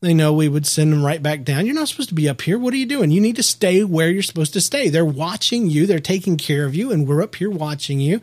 [0.00, 1.66] They know we would send them right back down.
[1.66, 2.58] You're not supposed to be up here.
[2.58, 3.10] What are you doing?
[3.10, 4.88] You need to stay where you're supposed to stay.
[4.88, 5.86] They're watching you.
[5.86, 8.22] They're taking care of you, and we're up here watching you.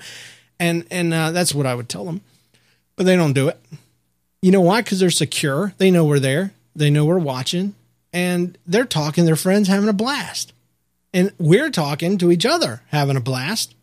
[0.60, 2.22] And and uh, that's what I would tell them,
[2.96, 3.60] but they don't do it.
[4.42, 4.82] You know why?
[4.82, 5.74] Because they're secure.
[5.78, 6.52] They know we're there.
[6.76, 7.76] They know we're watching,
[8.12, 9.26] and they're talking.
[9.26, 10.54] Their friends having a blast,
[11.14, 13.76] and we're talking to each other having a blast,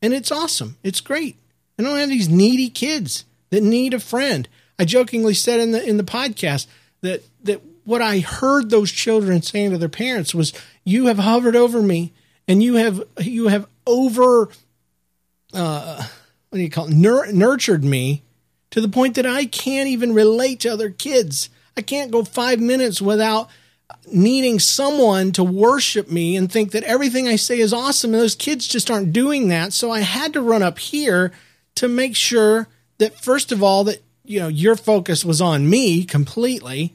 [0.00, 0.78] and it's awesome.
[0.82, 1.36] It's great.
[1.78, 4.48] I don't have these needy kids that need a friend.
[4.78, 6.66] I jokingly said in the in the podcast
[7.00, 10.52] that that what I heard those children saying to their parents was,
[10.84, 12.12] "You have hovered over me,
[12.48, 14.48] and you have you have over,
[15.52, 16.06] uh,
[16.48, 18.22] what do you call it, Nur- nurtured me
[18.70, 21.48] to the point that I can't even relate to other kids.
[21.76, 23.48] I can't go five minutes without."
[24.10, 28.12] needing someone to worship me and think that everything I say is awesome.
[28.12, 29.72] And those kids just aren't doing that.
[29.72, 31.32] So I had to run up here
[31.76, 36.04] to make sure that, first of all, that, you know, your focus was on me
[36.04, 36.94] completely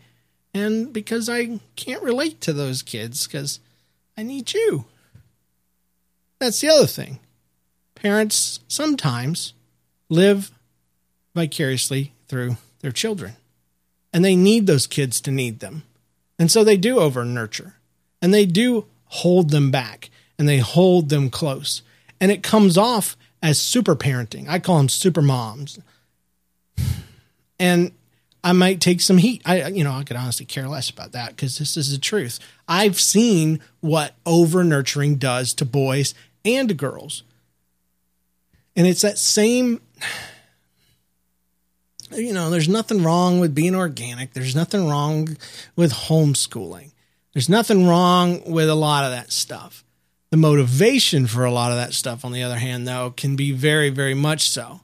[0.54, 3.60] and because I can't relate to those kids because
[4.18, 4.86] I need you.
[6.39, 7.20] That's the other thing.
[7.96, 9.54] Parents sometimes
[10.10, 10.52] live
[11.36, 13.36] vicariously through their children,
[14.13, 15.84] and they need those kids to need them.
[16.38, 17.76] And so they do over nurture,
[18.22, 21.82] and they do hold them back, and they hold them close.
[22.22, 24.47] And it comes off as super parenting.
[24.47, 25.80] I call them super moms.
[27.60, 27.91] And
[28.43, 29.41] I might take some heat.
[29.45, 32.39] I, you know, I could honestly care less about that because this is the truth.
[32.67, 36.13] I've seen what over nurturing does to boys
[36.45, 37.23] and girls.
[38.75, 39.82] And it's that same,
[42.12, 44.34] you know, there's nothing wrong with being organic.
[44.34, 45.36] There's nothing wrong
[45.75, 46.91] with homeschooling.
[47.34, 49.84] There's nothing wrong with a lot of that stuff.
[50.32, 53.52] The motivation for a lot of that stuff, on the other hand, though, can be
[53.52, 54.82] very, very much so.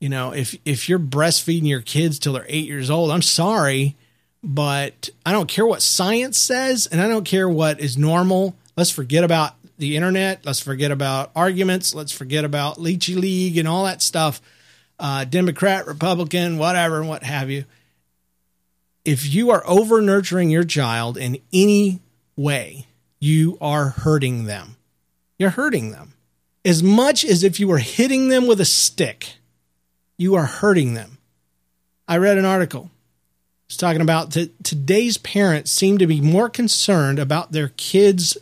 [0.00, 3.96] You know, if if you're breastfeeding your kids till they're eight years old, I'm sorry,
[4.42, 8.56] but I don't care what science says, and I don't care what is normal.
[8.76, 10.44] Let's forget about the internet.
[10.44, 11.94] Let's forget about arguments.
[11.94, 14.42] Let's forget about La Leche League and all that stuff.
[14.98, 17.64] Uh, Democrat, Republican, whatever, and what have you.
[19.04, 22.00] If you are over nurturing your child in any
[22.36, 22.86] way,
[23.20, 24.76] you are hurting them.
[25.42, 26.14] You're hurting them
[26.64, 29.38] as much as if you were hitting them with a stick
[30.16, 31.18] you are hurting them.
[32.06, 32.92] I read an article.
[33.66, 38.38] It's talking about that today's parents seem to be more concerned about their kids'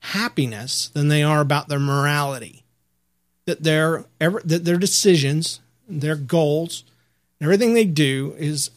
[0.00, 2.64] happiness than they are about their morality.
[3.46, 6.82] That their ever, that their decisions, their goals,
[7.40, 8.72] everything they do is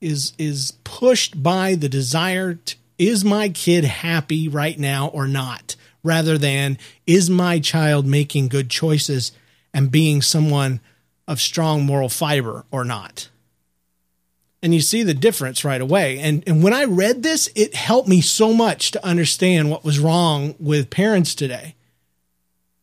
[0.00, 5.74] is is pushed by the desire to, is my kid happy right now or not
[6.06, 9.32] rather than is my child making good choices
[9.74, 10.80] and being someone
[11.28, 13.28] of strong moral fiber or not.
[14.62, 16.18] And you see the difference right away.
[16.18, 19.98] And, and when I read this, it helped me so much to understand what was
[19.98, 21.74] wrong with parents today.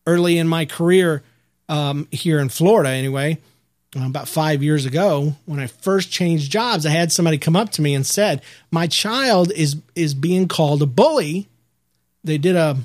[0.06, 1.22] Early in my career
[1.68, 3.38] um, here in Florida, anyway,
[3.96, 7.82] about five years ago, when I first changed jobs, I had somebody come up to
[7.82, 11.48] me and said, "My child is is being called a bully."
[12.22, 12.78] They did a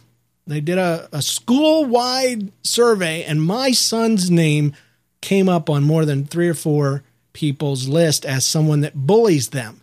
[0.49, 4.73] they did a, a school wide survey, and my son's name
[5.21, 9.81] came up on more than three or four people's list as someone that bullies them.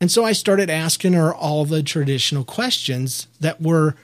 [0.00, 3.96] And so I started asking her all the traditional questions that were,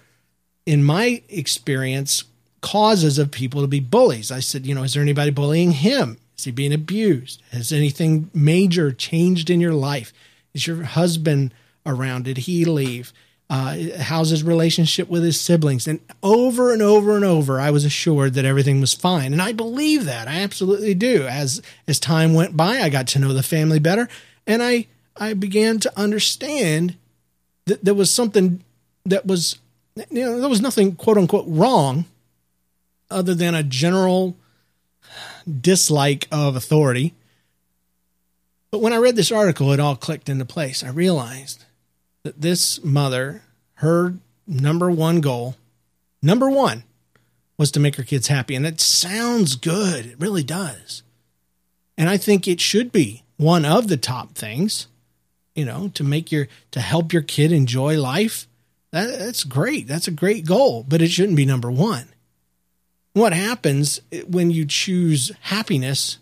[0.66, 2.24] in my experience,
[2.60, 4.32] causes of people to be bullies.
[4.32, 6.18] I said, you know, is there anybody bullying him?
[6.36, 7.40] Is he being abused?
[7.52, 10.12] Has anything major changed in your life?
[10.52, 11.54] Is your husband
[11.86, 12.24] around?
[12.24, 13.12] Did he leave?
[13.50, 15.86] Uh, how's his relationship with his siblings.
[15.86, 19.32] And over and over and over i was assured that everything was fine.
[19.32, 20.28] And i believe that.
[20.28, 21.26] I absolutely do.
[21.26, 24.08] As as time went by i got to know the family better
[24.46, 26.96] and i i began to understand
[27.66, 28.62] that there was something
[29.04, 29.58] that was
[30.10, 32.06] you know there was nothing quote unquote wrong
[33.10, 34.36] other than a general
[35.60, 37.12] dislike of authority.
[38.70, 40.82] But when i read this article it all clicked into place.
[40.82, 41.64] I realized
[42.24, 43.42] that this mother,
[43.74, 44.14] her
[44.46, 45.54] number one goal,
[46.20, 46.82] number one,
[47.56, 48.56] was to make her kids happy.
[48.56, 50.06] And that sounds good.
[50.06, 51.02] It really does.
[51.96, 54.88] And I think it should be one of the top things,
[55.54, 58.48] you know, to make your, to help your kid enjoy life.
[58.90, 59.86] That, that's great.
[59.86, 62.08] That's a great goal, but it shouldn't be number one.
[63.12, 66.18] What happens when you choose happiness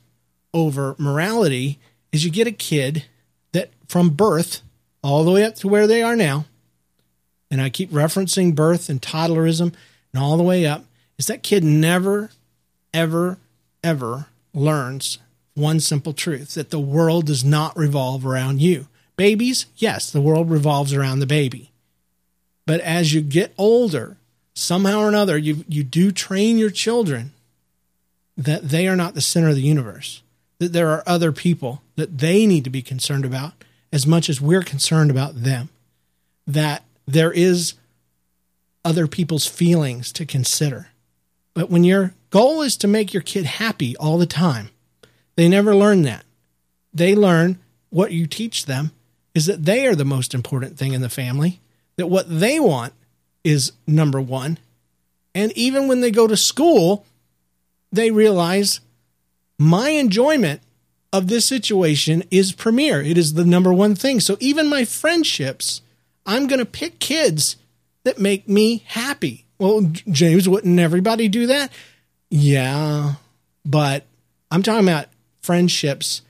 [0.53, 1.79] over morality
[2.13, 3.05] is you get a kid
[3.53, 4.61] that from birth
[5.03, 6.47] all the way up to where they are now,
[7.51, 9.75] and I keep referencing birth and toddlerism
[10.13, 10.85] and all the way up,
[11.19, 12.31] is that kid never,
[12.95, 13.39] ever,
[13.85, 15.19] ever learns
[15.55, 18.87] one simple truth that the world does not revolve around you.
[19.17, 21.71] Babies, yes, the world revolves around the baby.
[22.67, 24.17] But as you get older,
[24.55, 27.33] somehow or another, you, you do train your children
[28.37, 30.23] that they are not the center of the universe,
[30.59, 33.53] that there are other people that they need to be concerned about
[33.93, 35.69] as much as we're concerned about them,
[36.47, 37.75] that there is
[38.85, 40.89] other people's feelings to consider.
[41.55, 44.71] But when your goal is to make your kid happy all the time,
[45.37, 46.25] they never learn that.
[46.93, 47.59] They learn
[47.91, 48.93] what you teach them
[49.35, 51.61] is that they are the most important thing in the family,
[51.97, 52.93] that what they want
[53.45, 54.59] is number one.
[55.35, 57.07] And even when they go to school,
[57.91, 58.81] they realize
[59.59, 60.61] my enjoyment
[61.13, 63.03] of this situation is premier.
[63.03, 64.21] It is the number one thing.
[64.21, 65.83] So even my friendships,
[66.25, 67.57] I'm going to pick kids
[68.05, 69.47] that make me happy.
[69.59, 71.71] Well, James, wouldn't everybody do that?
[72.31, 73.15] Yeah,
[73.65, 74.07] but
[74.51, 75.07] I'm talking about
[75.43, 76.23] friendships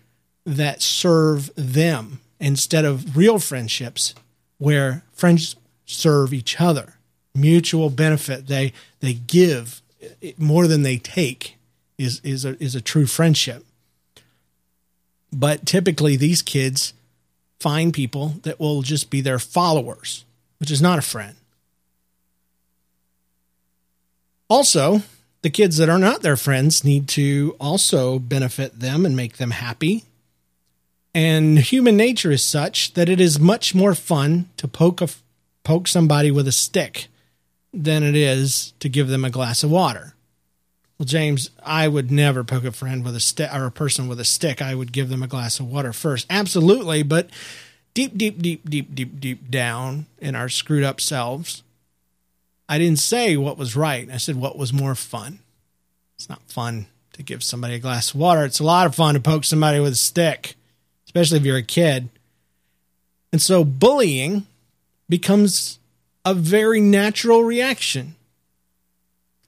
[0.45, 4.15] that serve them instead of real friendships
[4.59, 5.55] where friends
[5.87, 6.95] serve each other
[7.35, 9.83] mutual benefit they they give
[10.37, 11.57] more than they take
[11.99, 13.65] is is a is a true friendship
[15.33, 16.93] but typically these kids
[17.61, 20.25] find people that will just be their followers
[20.59, 21.37] which is not a friend
[24.49, 25.03] also
[25.43, 29.51] the kids that are not their friends need to also benefit them and make them
[29.51, 30.05] happy.
[31.15, 35.09] And human nature is such that it is much more fun to poke a,
[35.65, 37.09] poke somebody with a stick
[37.75, 40.15] than it is to give them a glass of water.
[41.03, 44.21] Well, James, I would never poke a friend with a stick or a person with
[44.21, 44.63] a stick.
[44.63, 46.29] I would give them a glass of water first.
[46.31, 47.29] Absolutely, but
[47.93, 51.65] deep, deep, deep, deep, deep, deep down in our screwed up selves,
[52.69, 54.09] I didn't say what was right.
[54.13, 55.41] I said what was more fun.
[56.15, 58.45] It's not fun to give somebody a glass of water.
[58.45, 60.55] It's a lot of fun to poke somebody with a stick,
[61.07, 62.11] especially if you're a kid.
[63.33, 64.47] And so bullying
[65.09, 65.81] becomes
[66.25, 68.15] a very natural reaction.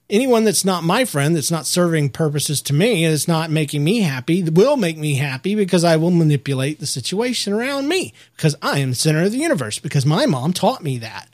[0.07, 4.01] Anyone that's not my friend, that's not serving purposes to me, that's not making me
[4.01, 8.79] happy, will make me happy because I will manipulate the situation around me because I
[8.79, 11.29] am the center of the universe because my mom taught me that.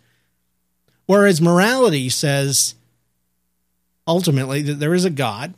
[1.06, 2.76] Whereas morality says
[4.08, 5.54] ultimately that there is a God.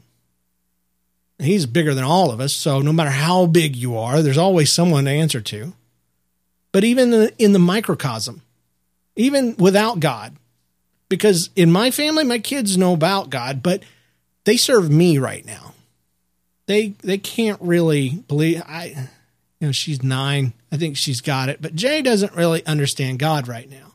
[1.37, 2.53] He's bigger than all of us.
[2.53, 5.73] So no matter how big you are, there's always someone to answer to.
[6.71, 8.41] But even in the microcosm,
[9.15, 10.35] even without God,
[11.15, 13.83] because in my family, my kids know about God, but
[14.45, 15.73] they serve me right now.
[16.65, 19.09] They they can't really believe I
[19.59, 20.53] you know, she's nine.
[20.71, 21.61] I think she's got it.
[21.61, 23.93] But Jay doesn't really understand God right now.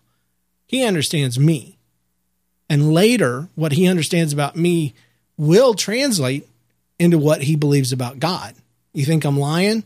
[0.66, 1.77] He understands me.
[2.71, 4.95] And later, what he understands about me
[5.37, 6.49] will translate
[6.99, 8.55] into what he believes about God.
[8.95, 9.85] You think I'm lying?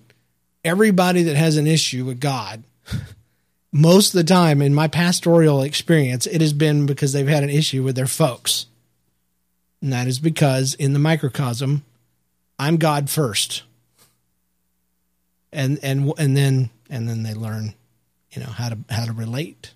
[0.65, 2.63] Everybody that has an issue with God,
[3.73, 7.51] most of the time in my pastoral experience, it has been because they've had an
[7.51, 8.67] issue with their folks.
[9.81, 11.83] And that is because in the microcosm,
[12.59, 13.63] I'm God first.
[15.53, 17.75] And and and then and then they learn,
[18.31, 19.73] you know, how to how to relate.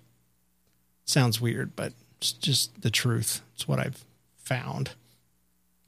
[1.05, 3.41] Sounds weird, but it's just the truth.
[3.55, 4.03] It's what I've
[4.37, 4.91] found.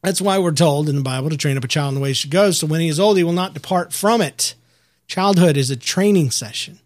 [0.01, 2.10] That's why we're told in the Bible to train up a child in the way
[2.10, 4.55] he should go, so when he is old, he will not depart from it.
[5.07, 6.80] Childhood is a training session.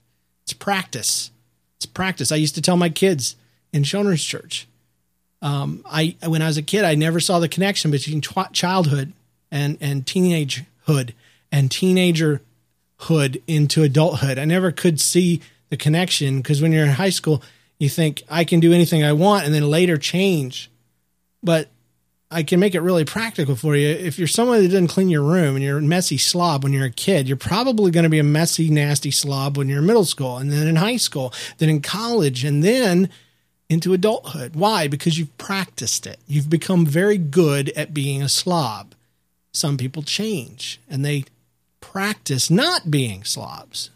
[0.54, 1.32] It's practice.
[1.78, 2.32] It's practice.
[2.32, 3.36] I used to tell my kids
[3.72, 4.68] in children's church.
[5.42, 9.14] Um, I when I was a kid, I never saw the connection between tw- childhood
[9.50, 11.14] and and teenagehood
[11.52, 14.38] and teenagerhood into adulthood.
[14.38, 17.42] I never could see the connection because when you're in high school,
[17.80, 20.70] you think I can do anything I want and then later change.
[21.42, 21.68] But
[22.34, 23.88] I can make it really practical for you.
[23.88, 26.86] If you're someone that doesn't clean your room and you're a messy slob when you're
[26.86, 30.06] a kid, you're probably going to be a messy, nasty slob when you're in middle
[30.06, 33.10] school and then in high school, then in college, and then
[33.70, 34.56] into adulthood.
[34.56, 34.88] Why?
[34.88, 36.20] Because you've practiced it.
[36.28, 38.96] You've become very good at being a slob.
[39.52, 41.26] Some people change and they
[41.82, 43.92] practice not being slobs.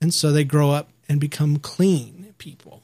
[0.00, 2.82] And so they grow up and become clean people.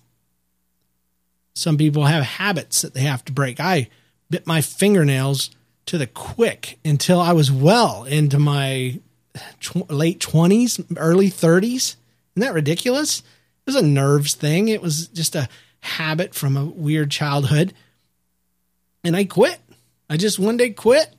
[1.54, 3.60] Some people have habits that they have to break.
[3.60, 3.88] I
[4.30, 5.50] bit my fingernails
[5.86, 9.00] to the quick until I was well into my
[9.60, 11.64] tw- late 20s, early 30s.
[11.74, 11.96] Isn't
[12.36, 13.20] that ridiculous?
[13.20, 13.24] It
[13.66, 14.68] was a nerves thing.
[14.68, 15.48] It was just a
[15.80, 17.74] habit from a weird childhood.
[19.02, 19.58] And I quit.
[20.08, 21.12] I just one day quit.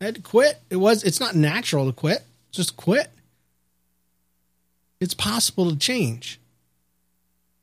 [0.00, 0.60] I had to quit.
[0.70, 2.22] It was it's not natural to quit.
[2.50, 3.10] Just quit.
[5.00, 6.40] It's possible to change.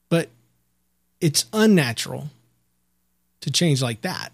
[0.10, 0.30] But
[1.22, 2.30] it's unnatural
[3.42, 4.34] to change like that.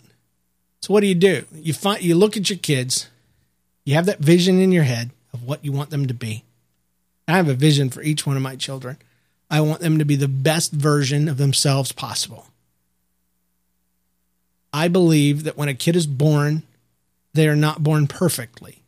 [0.86, 1.45] So what do you do?
[1.51, 3.09] You find you look at your kids,
[3.86, 6.43] you have that vision in your head of what you want them to be.
[7.27, 8.97] I have a vision for each one of my children.
[9.49, 12.49] I want them to be the best version of themselves possible.
[14.71, 16.61] I believe that when a kid is born,
[17.33, 18.83] they are not born perfectly,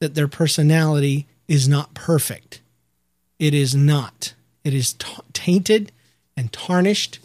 [0.00, 2.60] that their personality is not perfect.
[3.38, 4.34] It is not.
[4.64, 4.96] It is
[5.32, 5.92] tainted
[6.36, 7.20] and tarnished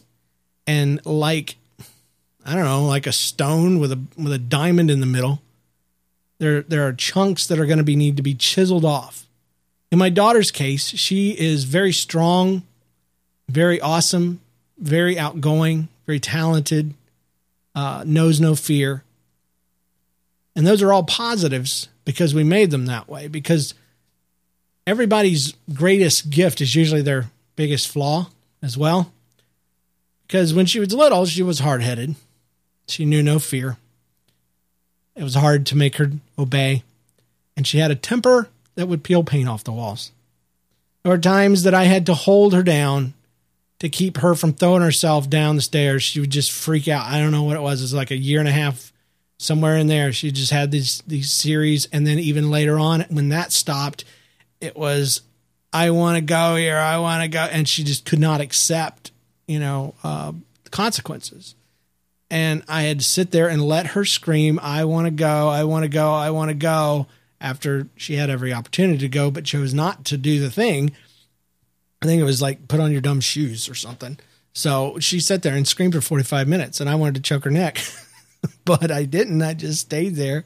[0.68, 1.56] and like
[2.46, 5.42] I don't know, like a stone with a with a diamond in the middle.
[6.40, 9.28] There there are chunks that are going to be need to be chiseled off.
[9.92, 12.64] In my daughter's case, she is very strong,
[13.50, 14.40] very awesome,
[14.78, 16.94] very outgoing, very talented,
[17.76, 19.04] uh, knows no fear.
[20.56, 23.28] And those are all positives because we made them that way.
[23.28, 23.74] Because
[24.88, 28.30] everybody's greatest gift is usually their biggest flaw
[28.62, 29.12] as well.
[30.26, 32.16] Because when she was little, she was hard headed.
[32.88, 33.78] She knew no fear.
[35.16, 36.84] It was hard to make her obey.
[37.56, 40.12] And she had a temper that would peel paint off the walls.
[41.04, 43.14] There were times that I had to hold her down
[43.80, 46.04] to keep her from throwing herself down the stairs.
[46.04, 47.08] She would just freak out.
[47.08, 47.82] I don't know what it was.
[47.82, 48.94] It was like a year and a half,
[49.40, 50.14] somewhere in there.
[50.14, 54.06] She just had these these series, and then even later on, when that stopped,
[54.60, 55.22] it was,
[55.74, 56.78] "I want to go here.
[56.78, 59.12] I want to go," and she just could not accept,
[59.48, 60.34] you know, uh,
[60.70, 61.56] consequences.
[62.32, 65.50] And I had to sit there and let her scream, "I want to go.
[65.50, 66.12] I want to go.
[66.12, 67.06] I want to go."
[67.40, 70.92] After she had every opportunity to go, but chose not to do the thing
[72.02, 74.18] I think it was like put on your dumb shoes or something.
[74.54, 77.52] So she sat there and screamed for 45 minutes and I wanted to choke her
[77.52, 77.80] neck,
[78.66, 79.42] but I didn't.
[79.42, 80.46] I just stayed there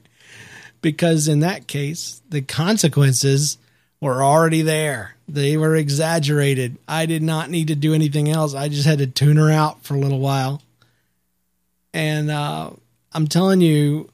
[0.82, 3.58] because in that case, the consequences
[4.02, 5.16] were already there.
[5.28, 6.78] They were exaggerated.
[6.88, 8.54] I did not need to do anything else.
[8.54, 10.62] I just had to tune her out for a little while.
[11.96, 12.72] And uh,
[13.14, 14.12] I'm telling you,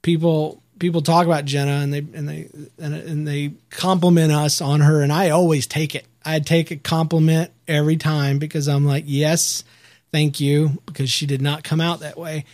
[0.00, 2.48] people people talk about Jenna and they and they
[2.78, 6.06] and, and they compliment us on her, and I always take it.
[6.24, 9.62] I take a compliment every time because I'm like, yes,
[10.10, 12.46] thank you, because she did not come out that way.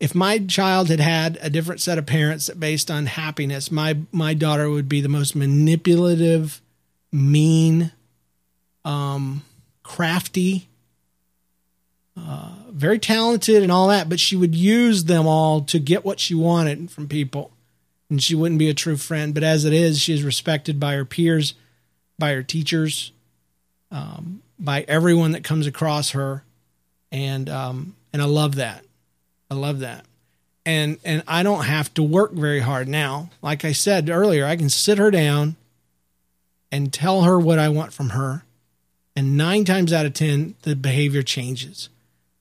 [0.00, 4.32] If my child had had a different set of parents based on happiness, my my
[4.32, 6.62] daughter would be the most manipulative,
[7.12, 7.92] mean,
[8.82, 9.42] um,
[9.82, 10.70] crafty,
[12.16, 14.08] uh, very talented, and all that.
[14.08, 17.50] But she would use them all to get what she wanted from people,
[18.10, 19.34] and she wouldn't be a true friend.
[19.34, 21.54] But as it is, she is respected by her peers
[22.22, 23.10] by her teachers,
[23.90, 26.44] um, by everyone that comes across her,
[27.10, 28.84] and um, and I love that.
[29.50, 30.04] I love that,
[30.64, 33.30] and and I don't have to work very hard now.
[33.42, 35.56] Like I said earlier, I can sit her down
[36.70, 38.44] and tell her what I want from her,
[39.16, 41.88] and nine times out of ten, the behavior changes.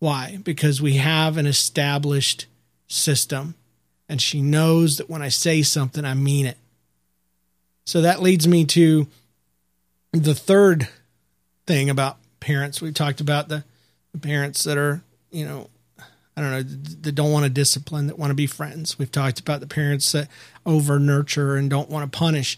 [0.01, 0.39] Why?
[0.43, 2.47] Because we have an established
[2.87, 3.53] system,
[4.09, 6.57] and she knows that when I say something, I mean it.
[7.85, 9.05] So that leads me to
[10.11, 10.87] the third
[11.67, 13.63] thing about parents, we talked about the,
[14.11, 15.69] the parents that are, you know,
[16.35, 18.97] I don't know, that don't want to discipline, that want to be friends.
[18.97, 20.29] We've talked about the parents that
[20.65, 22.57] over nurture and don't want to punish.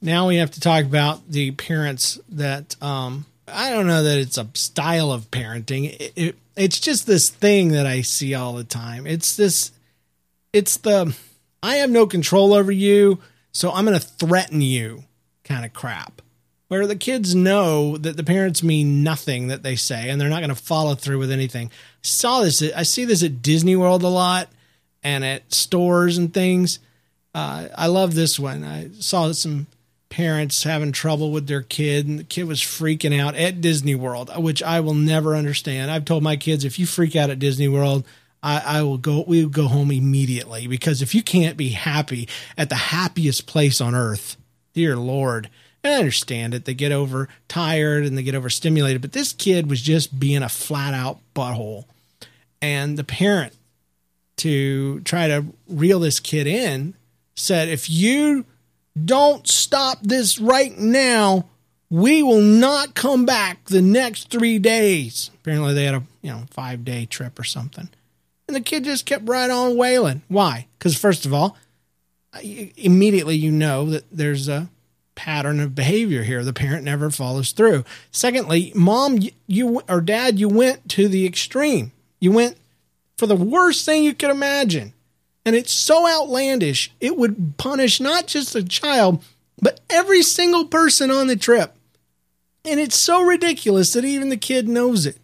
[0.00, 4.38] Now we have to talk about the parents that, um, I don't know that it's
[4.38, 5.94] a style of parenting.
[5.98, 9.06] It, it, it's just this thing that I see all the time.
[9.06, 9.72] It's this,
[10.52, 11.16] it's the,
[11.62, 13.18] I have no control over you,
[13.52, 15.04] so I'm going to threaten you
[15.44, 16.22] kind of crap
[16.68, 20.40] where the kids know that the parents mean nothing that they say and they're not
[20.40, 21.68] going to follow through with anything.
[21.68, 21.70] I
[22.02, 24.48] saw this, I see this at Disney World a lot
[25.02, 26.78] and at stores and things.
[27.34, 28.64] Uh, I love this one.
[28.64, 29.66] I saw some
[30.10, 34.30] parents having trouble with their kid and the kid was freaking out at Disney World,
[34.36, 35.90] which I will never understand.
[35.90, 38.04] I've told my kids if you freak out at Disney World,
[38.42, 42.28] I, I will go, we will go home immediately because if you can't be happy
[42.56, 44.36] at the happiest place on earth,
[44.72, 45.50] dear Lord,
[45.82, 46.64] and I understand it.
[46.64, 50.48] They get over tired and they get overstimulated, but this kid was just being a
[50.48, 51.84] flat out butthole.
[52.60, 53.54] And the parent
[54.38, 56.94] to try to reel this kid in
[57.36, 58.44] said, if you
[59.04, 61.46] don't stop this right now,
[61.90, 65.30] we will not come back the next three days.
[65.40, 67.88] Apparently they had a you know five day trip or something.
[68.46, 70.22] And the kid just kept right on wailing.
[70.28, 70.66] Why?
[70.78, 71.56] Because first of all,
[72.42, 74.70] immediately you know that there's a
[75.14, 76.44] pattern of behavior here.
[76.44, 77.84] The parent never follows through.
[78.10, 81.92] Secondly, mom, you or dad, you went to the extreme.
[82.20, 82.56] You went
[83.16, 84.92] for the worst thing you could imagine.
[85.44, 89.24] And it's so outlandish, it would punish not just a child,
[89.60, 91.74] but every single person on the trip.
[92.64, 95.18] And it's so ridiculous that even the kid knows it.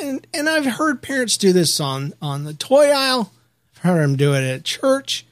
[0.00, 3.32] And and I've heard parents do this on on the toy aisle.
[3.74, 5.26] I've heard them do it at church.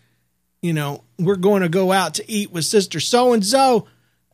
[0.60, 3.86] You know, we're going to go out to eat with sister so and so,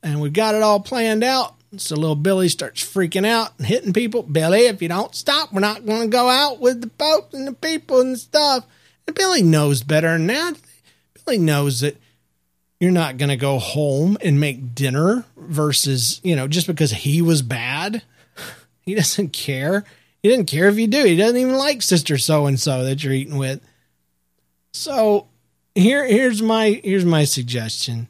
[0.03, 1.55] and we've got it all planned out.
[1.77, 4.23] So little Billy starts freaking out and hitting people.
[4.23, 7.47] Billy, if you don't stop, we're not going to go out with the boat and
[7.47, 8.65] the people and stuff.
[9.07, 10.55] And Billy knows better than that.
[11.25, 11.97] Billy knows that
[12.81, 17.23] you're not going to go home and make dinner versus, you know, just because he
[17.23, 18.03] was bad.
[18.87, 19.85] He doesn't care.
[20.23, 21.05] He doesn't care if you do.
[21.05, 23.61] He doesn't even like sister so and so that you're eating with.
[24.75, 25.29] So
[25.75, 28.09] here here's my here's my suggestion.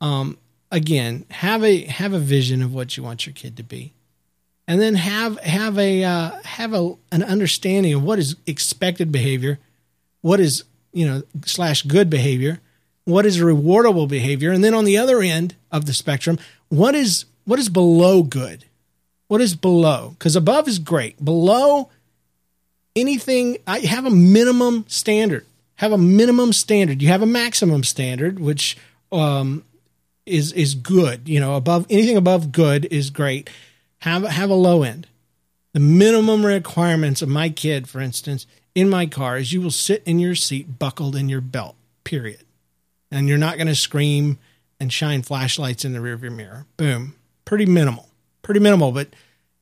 [0.00, 0.38] Um
[0.70, 3.92] again, have a have a vision of what you want your kid to be.
[4.68, 9.58] And then have have a uh, have a an understanding of what is expected behavior,
[10.20, 12.60] what is, you know, slash good behavior,
[13.04, 16.38] what is rewardable behavior, and then on the other end of the spectrum,
[16.68, 18.64] what is what is below good?
[19.28, 20.14] What is below?
[20.18, 21.24] Because above is great.
[21.24, 21.90] Below
[22.94, 25.46] anything, I have a minimum standard.
[25.76, 27.02] Have a minimum standard.
[27.02, 28.76] You have a maximum standard, which
[29.12, 29.64] um,
[30.24, 31.28] is is good.
[31.28, 33.50] You know, above anything above good is great.
[33.98, 35.06] Have have a low end.
[35.72, 38.46] The minimum requirements of my kid, for instance,
[38.76, 41.74] in my car is you will sit in your seat buckled in your belt.
[42.04, 42.46] Period
[43.10, 44.38] and you're not going to scream
[44.80, 46.66] and shine flashlights in the rearview mirror.
[46.76, 47.14] Boom.
[47.44, 48.08] Pretty minimal.
[48.42, 48.92] Pretty minimal.
[48.92, 49.08] But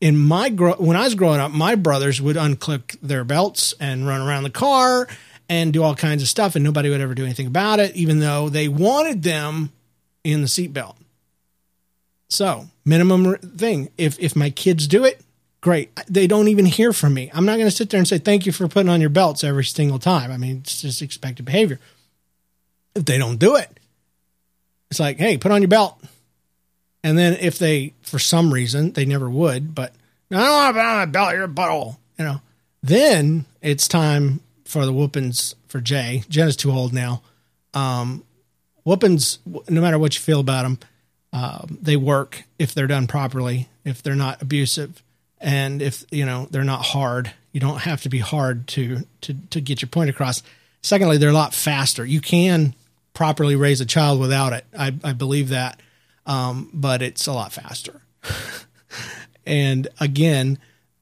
[0.01, 4.07] in my gro- when I was growing up, my brothers would unclip their belts and
[4.07, 5.09] run around the car
[5.49, 8.19] and do all kinds of stuff, and nobody would ever do anything about it, even
[8.19, 9.71] though they wanted them
[10.25, 10.97] in the seatbelt.
[12.31, 13.91] So minimum thing.
[13.99, 15.21] If if my kids do it,
[15.65, 15.99] great.
[16.09, 17.31] They don't even hear from me.
[17.33, 19.43] I'm not going to sit there and say thank you for putting on your belts
[19.43, 20.31] every single time.
[20.31, 21.81] I mean, it's just expected behavior
[22.95, 23.81] if they don't do it.
[24.91, 25.99] It's like, hey, put on your belt.
[27.03, 29.95] And then if they, for some reason, they never would, but
[30.31, 32.41] I don't want to put on my belt, you're a butthole, you know.
[32.83, 36.25] Then it's time for the whoopings for Jay.
[36.29, 37.23] Jen is too old now.
[37.73, 38.23] Um,
[38.85, 40.79] whoopings, no matter what you feel about them,
[41.33, 45.03] uh, they work if they're done properly, if they're not abusive,
[45.45, 47.31] and if you know they're not hard.
[47.53, 50.43] You don't have to be hard to to to get your point across.
[50.83, 52.05] Secondly, they're a lot faster.
[52.05, 52.75] You can
[53.13, 54.65] properly raise a child without it.
[54.77, 55.81] I, I believe that.
[56.27, 58.01] Um, but it's a lot faster.
[59.47, 60.59] and again,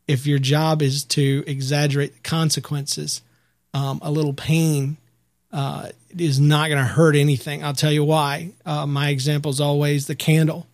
[0.06, 3.22] if your job is to exaggerate the consequences,
[3.72, 4.98] um, a little pain
[5.52, 7.64] uh, is not going to hurt anything.
[7.64, 8.52] I'll tell you why.
[8.66, 10.66] Uh, my example is always the candle.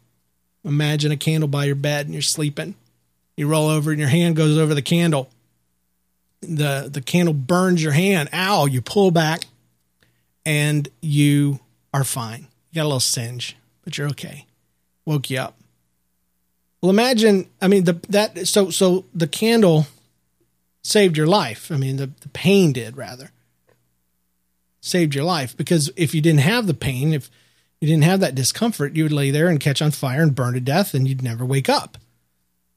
[0.65, 2.75] Imagine a candle by your bed and you're sleeping.
[3.39, 5.31] You roll over and your hand goes over the candle.
[6.41, 8.31] The the candle burns your hand.
[8.33, 8.67] Ow!
[8.67, 9.45] You pull back
[10.45, 11.61] and you
[11.95, 12.49] are fine.
[12.71, 14.45] You got a little singe, but you're okay.
[15.05, 15.57] Woke you up.
[16.83, 17.49] Well, imagine.
[17.63, 19.87] I mean, the that so so the candle
[20.83, 21.71] saved your life.
[21.71, 23.31] I mean, the the pain did rather
[24.81, 27.31] saved your life because if you didn't have the pain, if
[27.81, 30.55] you didn't have that discomfort, you would lay there and catch on fire and burn
[30.55, 31.99] to death, and you'd never wake up.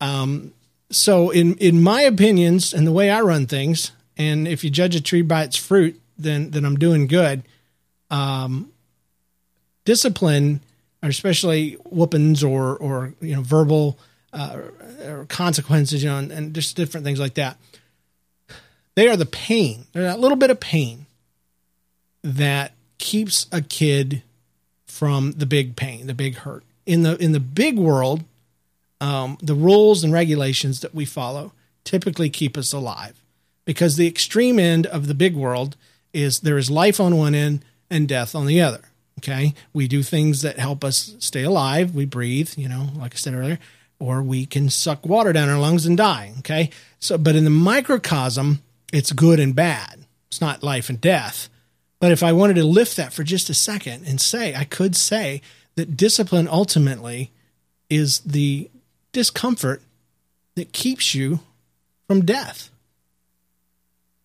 [0.02, 0.54] Um,
[0.90, 4.96] so in in my opinions and the way I run things, and if you judge
[4.96, 7.44] a tree by its fruit, then then I'm doing good
[8.10, 8.72] um,
[9.86, 10.62] discipline,
[11.02, 13.98] or especially whoopings or or you know verbal
[14.34, 14.58] uh,
[15.06, 17.58] or consequences, you know, and, and just different things like that.
[18.96, 19.86] They are the pain.
[19.94, 21.06] They're that little bit of pain
[22.24, 24.22] that keeps a kid
[24.86, 26.64] from the big pain, the big hurt.
[26.86, 28.24] In the in the big world,
[29.02, 31.52] um, the rules and regulations that we follow
[31.84, 33.22] typically keep us alive,
[33.66, 35.76] because the extreme end of the big world
[36.14, 38.82] is there is life on one end and death on the other.
[39.20, 39.54] Okay.
[39.74, 41.94] We do things that help us stay alive.
[41.94, 43.60] We breathe, you know, like I said earlier,
[44.00, 46.34] or we can suck water down our lungs and die.
[46.40, 46.70] Okay.
[47.00, 48.62] So, but in the microcosm,
[48.94, 50.06] it's good and bad.
[50.30, 51.50] It's not life and death.
[52.00, 54.96] But if I wanted to lift that for just a second and say, I could
[54.96, 55.42] say
[55.76, 57.32] that discipline ultimately
[57.90, 58.70] is the
[59.12, 59.82] discomfort
[60.56, 61.40] that keeps you
[62.08, 62.70] from death.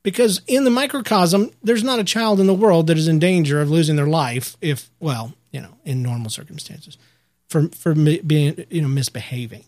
[0.02, 3.60] Because in the microcosm, there's not a child in the world that is in danger
[3.60, 6.96] of losing their life if, well, you know, in normal circumstances,
[7.48, 9.64] for for being, you know, misbehaving.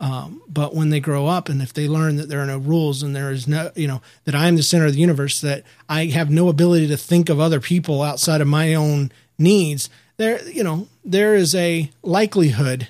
[0.00, 3.02] Um, but when they grow up and if they learn that there are no rules
[3.02, 5.64] and there is no, you know, that I am the center of the universe, that
[5.88, 10.40] I have no ability to think of other people outside of my own needs, there,
[10.48, 12.86] you know, there is a likelihood,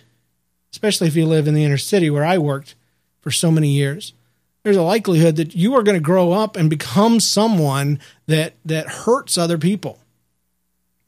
[0.73, 2.75] especially if you live in the inner city where I worked
[3.21, 4.12] for so many years,
[4.62, 8.87] there's a likelihood that you are going to grow up and become someone that that
[8.89, 9.99] hurts other people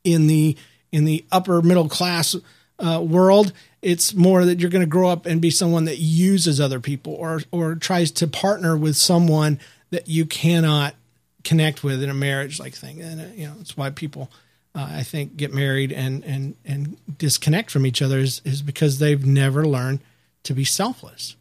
[0.04, 0.56] in the
[0.92, 2.36] in the upper middle class
[2.78, 3.52] uh, world.
[3.82, 7.14] It's more that you're going to grow up and be someone that uses other people
[7.14, 9.58] or or tries to partner with someone
[9.90, 10.94] that you cannot
[11.42, 13.00] connect with in a marriage like thing.
[13.00, 14.30] And uh, you know it's why people
[14.74, 18.98] uh, I think get married and and and disconnect from each other is, is because
[18.98, 20.00] they've never learned
[20.44, 21.36] to be selfless.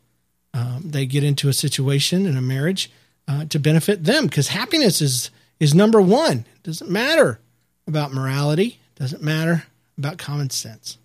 [0.53, 2.91] Um, they get into a situation in a marriage
[3.27, 6.45] uh, to benefit them because happiness is is number one.
[6.55, 7.39] It doesn't matter
[7.87, 8.79] about morality.
[8.95, 9.65] It doesn't matter
[9.97, 10.97] about common sense.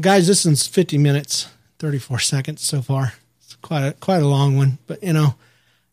[0.00, 1.48] Guys, this is 50 minutes,
[1.80, 3.14] 34 seconds so far.
[3.42, 5.34] It's quite a quite a long one, but you know,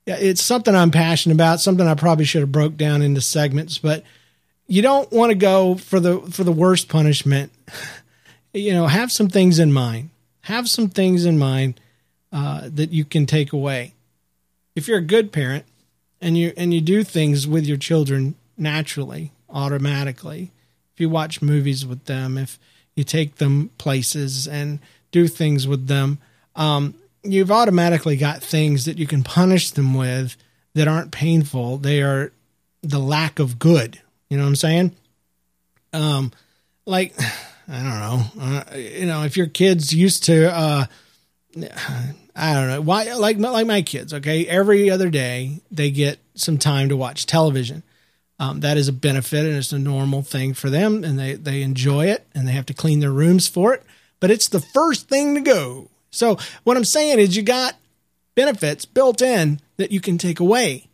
[0.05, 1.59] yeah, it's something I'm passionate about.
[1.59, 4.03] Something I probably should have broke down into segments, but
[4.67, 7.51] you don't want to go for the for the worst punishment.
[8.53, 10.09] you know, have some things in mind.
[10.41, 11.79] Have some things in mind
[12.31, 13.93] uh, that you can take away.
[14.75, 15.65] If you're a good parent
[16.21, 20.51] and you and you do things with your children naturally, automatically,
[20.93, 22.59] if you watch movies with them, if
[22.95, 24.79] you take them places and
[25.11, 26.17] do things with them,
[26.55, 30.37] um, you've automatically got things that you can punish them with
[30.73, 31.77] that aren't painful.
[31.77, 32.31] They are
[32.81, 33.99] the lack of good
[34.29, 34.95] you know what I'm saying?
[35.93, 36.31] Um,
[36.85, 37.13] like
[37.67, 38.23] I don't know.
[38.39, 40.85] Uh, you know, if your kids used to, uh,
[42.35, 43.11] I don't know why.
[43.13, 44.45] Like like my kids, okay.
[44.45, 47.83] Every other day they get some time to watch television.
[48.37, 51.61] Um, that is a benefit and it's a normal thing for them, and they they
[51.61, 53.83] enjoy it, and they have to clean their rooms for it.
[54.19, 55.89] But it's the first thing to go.
[56.11, 57.75] So what I'm saying is, you got
[58.35, 60.87] benefits built in that you can take away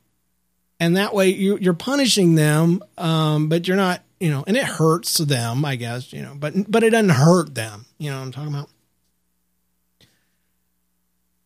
[0.81, 4.65] and that way you, you're punishing them, um, but you're not, you know, and it
[4.65, 7.85] hurts them, I guess, you know, but but it doesn't hurt them.
[7.99, 8.69] You know what I'm talking about?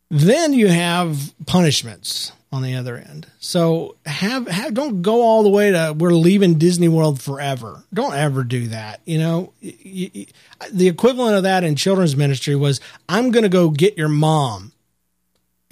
[0.09, 3.27] Then you have punishments on the other end.
[3.39, 7.83] So have, have don't go all the way to we're leaving Disney World forever.
[7.93, 9.01] Don't ever do that.
[9.03, 12.79] You know, the equivalent of that in children's ministry was
[13.09, 14.71] I'm going to go get your mom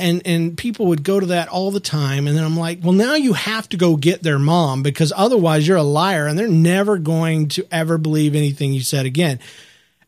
[0.04, 2.28] and and people would go to that all the time.
[2.28, 5.68] And then i'm like well now you have to go get their mom because otherwise
[5.68, 9.40] you're a liar and they're never going to ever believe anything you said again.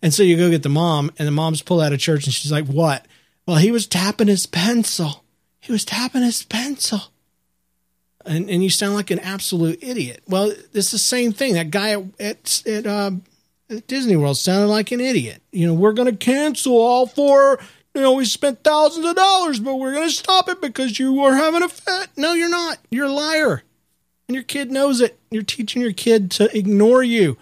[0.02, 2.34] And so you go get the mom and the mom's pulled out of church and
[2.34, 3.06] she's like what?
[3.48, 5.24] Well he was tapping his pencil.
[5.62, 7.02] He was tapping his pencil.
[8.26, 10.24] And and you sound like an absolute idiot.
[10.28, 11.54] Well it's the same thing.
[11.54, 13.12] That guy at at, at, uh,
[13.70, 15.42] at disney world sounded like an idiot.
[15.54, 17.60] You know we're going to cancel all four
[17.96, 21.22] you know, we spent thousands of dollars, but we're going to stop it because you
[21.22, 22.10] are having a fit.
[22.18, 22.78] No, you're not.
[22.92, 23.64] You're a liar.
[24.28, 25.18] And your kid knows it.
[25.32, 27.38] You're teaching your kid to ignore you.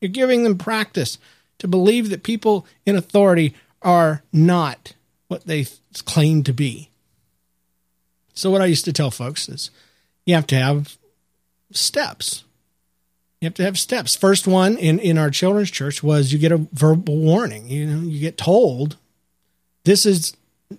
[0.00, 1.18] You're giving them practice
[1.58, 4.94] to believe that people in authority are not
[5.26, 5.66] what they
[6.04, 6.90] claim to be.
[8.32, 9.70] So, what I used to tell folks is
[10.24, 10.96] you have to have
[11.72, 12.44] steps.
[13.40, 14.16] You have to have steps.
[14.16, 17.68] First one in, in our children's church was you get a verbal warning.
[17.68, 18.96] You know, you get told
[19.84, 20.34] this is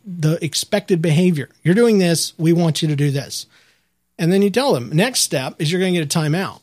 [0.06, 1.50] the expected behavior.
[1.64, 2.34] You're doing this.
[2.38, 3.46] We want you to do this.
[4.18, 6.60] And then you tell them, next step is you're going to get a timeout.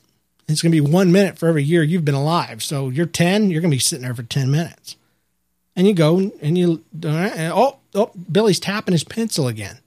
[0.48, 2.62] It's going to be one minute for every year you've been alive.
[2.62, 4.96] So you're 10, you're going to be sitting there for 10 minutes.
[5.74, 9.78] And you go and you, and oh, oh, Billy's tapping his pencil again.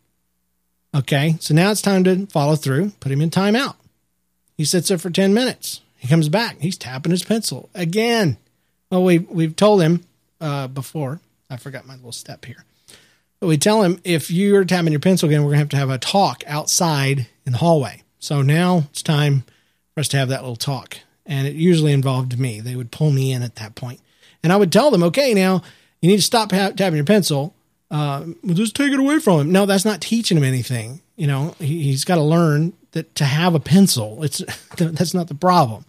[0.93, 1.37] Okay.
[1.39, 3.75] So now it's time to follow through, put him in timeout.
[4.57, 5.81] He sits there for 10 minutes.
[5.97, 6.59] He comes back.
[6.59, 8.37] He's tapping his pencil again.
[8.91, 10.03] Well, we, we've told him
[10.41, 12.63] uh, before I forgot my little step here.
[13.39, 15.77] But we tell him if you're tapping your pencil again, we're going to have to
[15.77, 18.03] have a talk outside in the hallway.
[18.19, 19.43] So now it's time
[19.93, 20.97] for us to have that little talk.
[21.25, 22.59] And it usually involved me.
[22.59, 24.01] They would pull me in at that point.
[24.43, 25.61] And I would tell them, okay, now
[26.01, 27.55] you need to stop ha- tapping your pencil.
[27.89, 29.51] Uh, just take it away from him.
[29.51, 31.01] No, that's not teaching him anything.
[31.15, 34.23] You know, he, has got to learn that to have a pencil.
[34.23, 34.43] It's
[34.77, 35.85] that's not the problem.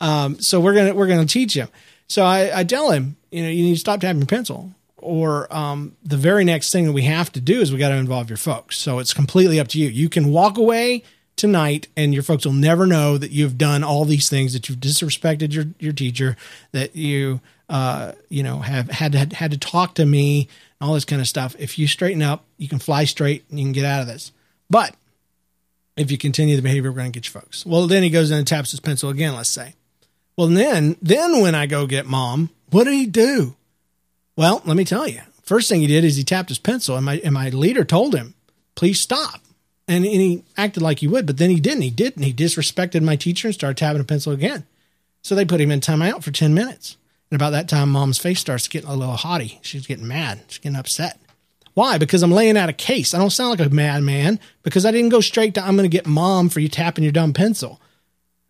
[0.00, 1.68] Um, so we're gonna we're gonna teach him.
[2.08, 4.72] So I, I tell him, you know, you need to stop tapping your pencil
[5.02, 7.96] or um, the very next thing that we have to do is we got to
[7.96, 8.78] involve your folks.
[8.78, 9.88] So it's completely up to you.
[9.88, 11.02] You can walk away
[11.36, 14.78] tonight and your folks will never know that you've done all these things that you've
[14.78, 16.36] disrespected your your teacher
[16.72, 20.48] that you uh, you know have had to, had to talk to me
[20.80, 21.56] and all this kind of stuff.
[21.58, 24.32] If you straighten up you can fly straight and you can get out of this.
[24.70, 24.94] But
[25.96, 27.66] if you continue the behavior we're going to get your folks.
[27.66, 29.74] Well then he goes in and taps his pencil again let's say.
[30.36, 33.56] Well then then when i go get mom what did he do
[34.36, 35.20] well, let me tell you.
[35.42, 38.14] First thing he did is he tapped his pencil, and my and my leader told
[38.14, 38.34] him,
[38.74, 39.40] "Please stop."
[39.88, 41.82] And, and he acted like he would, but then he didn't.
[41.82, 42.22] He didn't.
[42.22, 44.64] He disrespected my teacher and started tapping a pencil again.
[45.22, 46.96] So they put him in timeout for ten minutes.
[47.30, 49.58] And about that time, mom's face starts getting a little haughty.
[49.62, 50.42] She's getting mad.
[50.48, 51.18] She's getting upset.
[51.74, 51.98] Why?
[51.98, 53.14] Because I'm laying out a case.
[53.14, 55.96] I don't sound like a madman because I didn't go straight to I'm going to
[55.96, 57.80] get mom for you tapping your dumb pencil.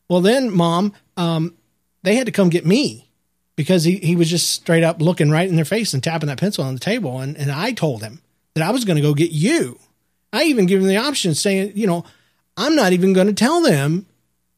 [0.08, 1.54] Well, then mom, um,
[2.02, 3.08] they had to come get me
[3.56, 6.40] because he, he was just straight up looking right in their face and tapping that
[6.40, 7.20] pencil on the table.
[7.20, 8.20] And, and I told him
[8.54, 9.78] that I was going to go get you.
[10.32, 12.04] I even gave him the option saying, you know,
[12.56, 14.06] I'm not even going to tell them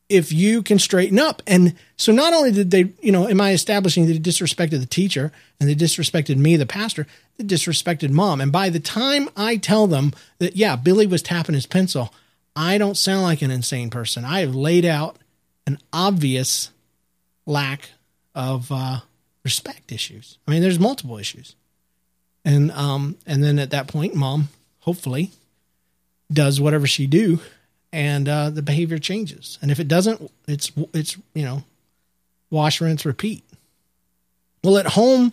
[0.09, 1.43] if you can straighten up.
[1.47, 4.87] And so not only did they, you know, am I establishing that they disrespected the
[4.87, 8.41] teacher and they disrespected me, the pastor, they disrespected mom.
[8.41, 12.13] And by the time I tell them that, yeah, Billy was tapping his pencil,
[12.55, 14.25] I don't sound like an insane person.
[14.25, 15.17] I have laid out
[15.67, 16.71] an obvious
[17.47, 17.91] lack
[18.35, 19.01] of uh,
[19.45, 20.39] respect issues.
[20.47, 21.55] I mean, there's multiple issues.
[22.45, 24.49] And um, and then at that point, mom
[24.81, 25.31] hopefully
[26.33, 27.41] does whatever she do
[27.95, 29.57] and uh, the behavior changes.
[29.63, 31.63] And if it doesn't, it's it's you know,
[32.51, 33.45] wash, rinse, repeat.
[34.65, 35.33] Well, at home,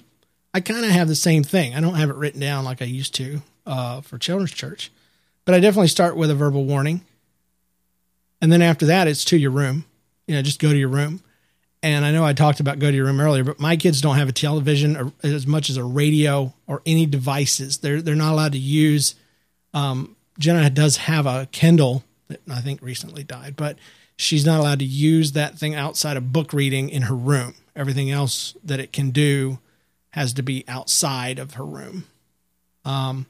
[0.53, 1.73] I kind of have the same thing.
[1.73, 4.91] I don't have it written down like I used to uh, for children's church,
[5.43, 7.01] but I definitely start with a verbal warning,
[8.41, 9.85] and then after that, it's to your room.
[10.27, 11.23] You know, just go to your room.
[11.83, 14.17] And I know I talked about go to your room earlier, but my kids don't
[14.17, 17.79] have a television or as much as a radio or any devices.
[17.79, 19.15] They're they're not allowed to use.
[19.73, 23.77] Um, Jenna does have a Kindle that I think recently died, but
[24.15, 27.55] she's not allowed to use that thing outside of book reading in her room.
[27.75, 29.59] Everything else that it can do
[30.11, 32.05] has to be outside of her room.
[32.85, 33.25] Um,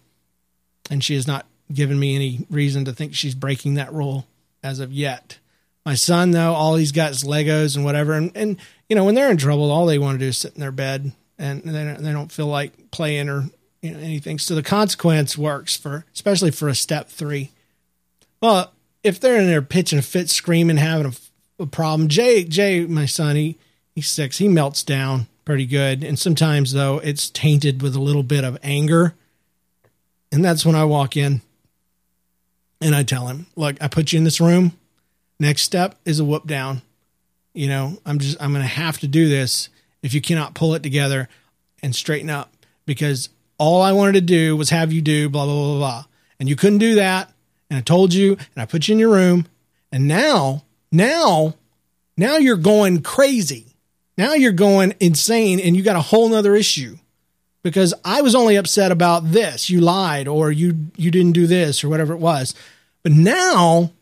[0.89, 4.25] and she has not given me any reason to think she's breaking that rule
[4.63, 5.39] as of yet.
[5.85, 8.13] My son, though, all he's got is Legos and whatever.
[8.13, 8.57] And, and
[8.87, 10.71] you know, when they're in trouble, all they want to do is sit in their
[10.71, 13.45] bed and they don't, they don't feel like playing or
[13.81, 14.37] you know, anything.
[14.37, 17.51] So the consequence works for, especially for a step three.
[18.41, 18.73] Well,
[19.03, 23.05] if they're in there pitching a fit, screaming, having a, a problem, Jay, Jay, my
[23.05, 23.57] son, he
[23.95, 28.23] he's six, he melts down pretty good, and sometimes though it's tainted with a little
[28.23, 29.15] bit of anger,
[30.31, 31.41] and that's when I walk in
[32.79, 34.73] and I tell him, "Look, I put you in this room.
[35.41, 36.83] Next step is a whoop down.
[37.53, 39.69] You know, I'm just I'm going to have to do this
[40.03, 41.27] if you cannot pull it together
[41.81, 42.53] and straighten up
[42.85, 46.03] because all I wanted to do was have you do blah blah blah blah,
[46.39, 47.33] and you couldn't do that."
[47.71, 49.47] and I told you and I put you in your room
[49.93, 51.55] and now now
[52.17, 53.77] now you're going crazy.
[54.17, 56.97] Now you're going insane and you got a whole nother issue
[57.63, 59.69] because I was only upset about this.
[59.69, 62.53] You lied or you you didn't do this or whatever it was.
[63.03, 63.93] But now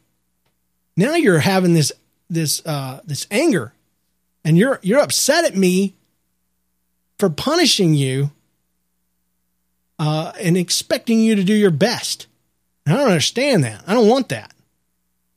[0.99, 1.91] now you're having this
[2.29, 3.73] this uh this anger
[4.43, 5.95] and you're you're upset at me
[7.17, 8.31] for punishing you
[9.97, 12.27] uh and expecting you to do your best.
[12.85, 13.83] I don't understand that.
[13.87, 14.51] I don't want that.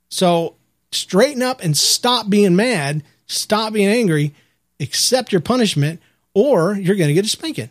[0.09, 0.57] So
[0.91, 4.35] straighten up and stop being mad, stop being angry,
[4.81, 6.01] accept your punishment,
[6.35, 7.71] or you're going to get a spanking.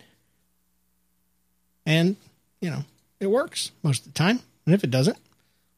[1.86, 2.16] And,
[2.60, 2.84] you know,
[3.20, 4.40] it works most of the time.
[4.66, 5.18] And if it doesn't,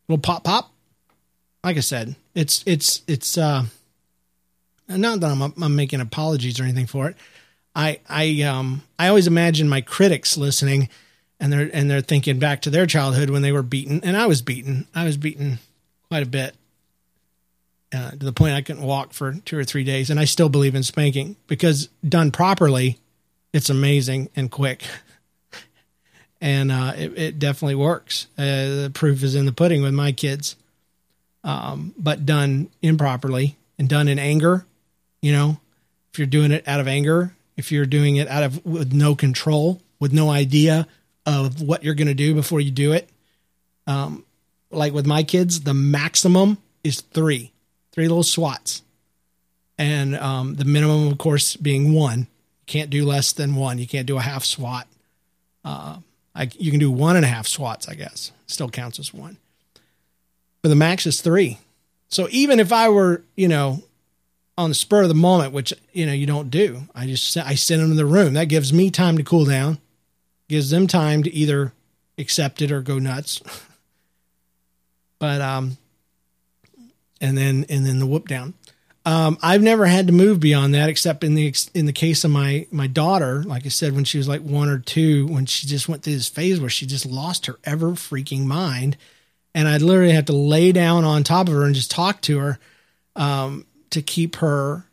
[0.07, 0.72] little pop pop.
[1.64, 3.66] Like I said, it's it's it's uh
[4.88, 7.16] not that I'm, I'm making apologies or anything for it.
[7.76, 10.89] I I um I always imagine my critics listening
[11.39, 14.28] and they're and they're thinking back to their childhood when they were beaten, and I
[14.28, 14.88] was beaten.
[14.95, 15.59] I was beaten
[16.09, 16.55] quite a bit
[17.93, 20.47] uh, to the point I couldn't walk for two or three days, and I still
[20.47, 22.97] believe in spanking because done properly,
[23.51, 24.84] it's amazing and quick,
[26.41, 28.28] and uh, it, it, definitely works.
[28.38, 30.55] Uh, the proof is in the pudding with my kids,
[31.43, 34.65] um, but done improperly and done in anger,
[35.21, 35.59] you know,
[36.11, 39.15] if you're doing it out of anger, if you're doing it out of with no
[39.15, 40.87] control, with no idea
[41.25, 43.09] of what you're going to do before you do it.
[43.87, 44.25] Um,
[44.71, 47.51] like with my kids, the maximum is three,
[47.91, 48.81] three little swats.
[49.77, 52.19] And um, the minimum, of course, being one.
[52.19, 53.77] You can't do less than one.
[53.79, 54.87] You can't do a half swat.
[55.65, 55.97] Uh,
[56.35, 58.31] I, you can do one and a half swats, I guess.
[58.47, 59.37] Still counts as one.
[60.64, 61.59] But the max is three.
[62.09, 63.84] So even if I were, you know,
[64.57, 67.53] on the spur of the moment, which you know you don't do, I just I
[67.53, 68.34] send them to the room.
[68.34, 69.78] That gives me time to cool down
[70.53, 71.74] gives them time to either
[72.18, 73.41] accept it or go nuts.
[75.20, 75.78] but um,
[77.20, 78.53] and then and then the whoop down.
[79.05, 82.32] Um, I've never had to move beyond that, except in the in the case of
[82.32, 83.43] my my daughter.
[83.43, 86.14] Like I said, when she was like one or two, when she just went through
[86.14, 88.95] this phase where she just lost her ever freaking mind,
[89.54, 92.39] and I literally had to lay down on top of her and just talk to
[92.39, 92.60] her
[93.16, 94.86] um, to keep her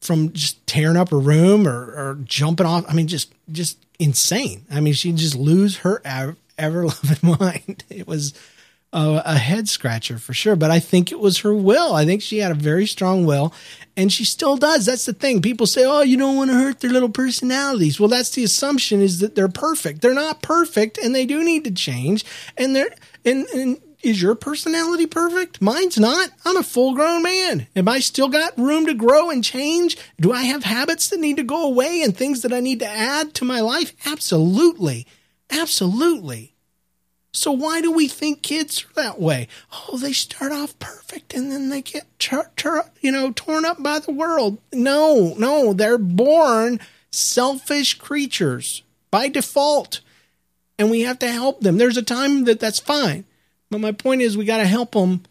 [0.00, 2.84] from just tearing up her room or, or jumping off.
[2.88, 4.66] I mean, just just insane.
[4.70, 6.02] I mean, she'd just lose her
[6.58, 7.84] ever loving mind.
[7.88, 8.34] It was
[8.92, 10.56] a, a head scratcher for sure.
[10.56, 11.94] But I think it was her will.
[11.94, 13.54] I think she had a very strong will,
[13.96, 14.86] and she still does.
[14.86, 15.40] That's the thing.
[15.40, 19.00] People say, "Oh, you don't want to hurt their little personalities." Well, that's the assumption
[19.00, 20.02] is that they're perfect.
[20.02, 22.24] They're not perfect, and they do need to change.
[22.56, 22.94] And they're
[23.24, 25.62] and, and is your personality perfect?
[25.62, 26.30] Mine's not.
[26.44, 27.68] I'm a full grown man.
[27.76, 29.96] Am I still got room to grow and change?
[30.20, 32.88] Do I have habits that need to go away and things that I need to
[32.88, 33.92] add to my life?
[34.04, 35.06] Absolutely.
[35.50, 36.52] Absolutely.
[37.32, 39.48] So why do we think kids are that way?
[39.72, 42.06] Oh, they start off perfect and then they get
[43.00, 44.58] you know torn up by the world.
[44.72, 50.00] No, no, they're born selfish creatures by default.
[50.82, 51.78] And we have to help them.
[51.78, 53.24] There's a time that that's fine.
[53.70, 55.22] But my point is we got to help them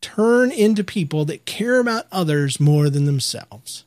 [0.00, 3.84] turn into people that care about others more than themselves.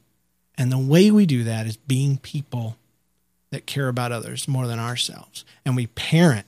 [0.60, 2.78] And the way we do that is being people
[3.49, 5.43] that care about others more than ourselves.
[5.66, 6.45] And we parent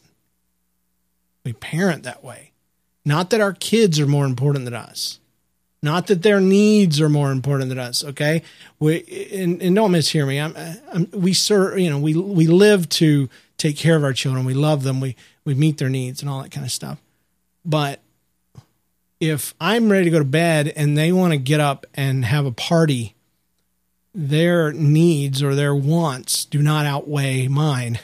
[1.44, 2.52] we parent that way.
[3.04, 5.20] Not that our kids are more important than us.
[5.82, 8.04] Not that their needs are more important than us.
[8.04, 8.44] Okay,
[8.80, 10.40] we and, and don't mishear me.
[10.40, 10.56] I'm,
[10.94, 11.80] I'm, we serve.
[11.80, 13.30] You know, we we live to
[13.64, 14.44] take care of our children.
[14.44, 15.00] We love them.
[15.00, 17.02] We we meet their needs and all that kind of stuff.
[17.64, 18.02] But
[19.22, 22.46] if I'm ready to go to bed and they want to get up and have
[22.46, 23.16] a party,
[24.14, 28.00] their needs or their wants do not outweigh mine,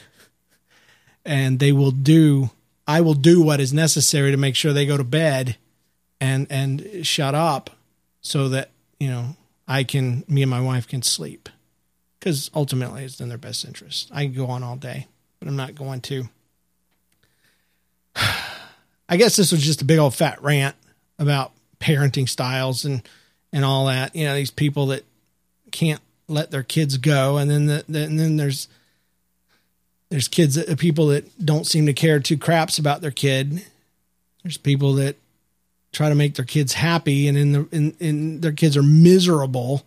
[1.26, 2.51] and they will do
[2.88, 5.57] I will do what is necessary to make sure they go to bed
[6.22, 7.72] and and shut up
[8.22, 9.36] so that, you know,
[9.68, 11.49] I can me and my wife can sleep.
[12.22, 14.10] Cuz ultimately it's in their best interest.
[14.14, 15.07] I can go on all day,
[15.40, 16.26] but I'm not going to.
[19.10, 20.76] I guess this was just a big old fat rant
[21.18, 23.02] about parenting styles and
[23.52, 24.16] and all that.
[24.16, 25.04] You know, these people that
[25.72, 28.68] can't let their kids go, and then the, the, and then there's
[30.10, 33.66] there's kids that people that don't seem to care two craps about their kid.
[34.44, 35.18] There's people that
[35.92, 39.86] try to make their kids happy and in the in, in their kids are miserable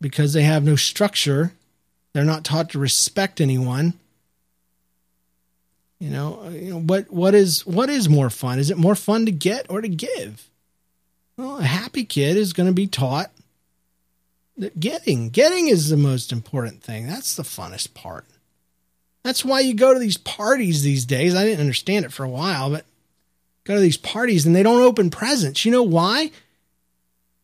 [0.00, 1.52] because they have no structure.
[2.12, 3.94] They're not taught to respect anyone.
[6.04, 8.58] You know, uh, you know what what is what is more fun?
[8.58, 10.50] Is it more fun to get or to give?
[11.38, 13.30] Well, a happy kid is going to be taught
[14.58, 17.06] that getting getting is the most important thing.
[17.06, 18.26] That's the funnest part.
[19.22, 21.34] That's why you go to these parties these days.
[21.34, 22.84] I didn't understand it for a while, but
[23.64, 25.64] go to these parties and they don't open presents.
[25.64, 26.32] You know why?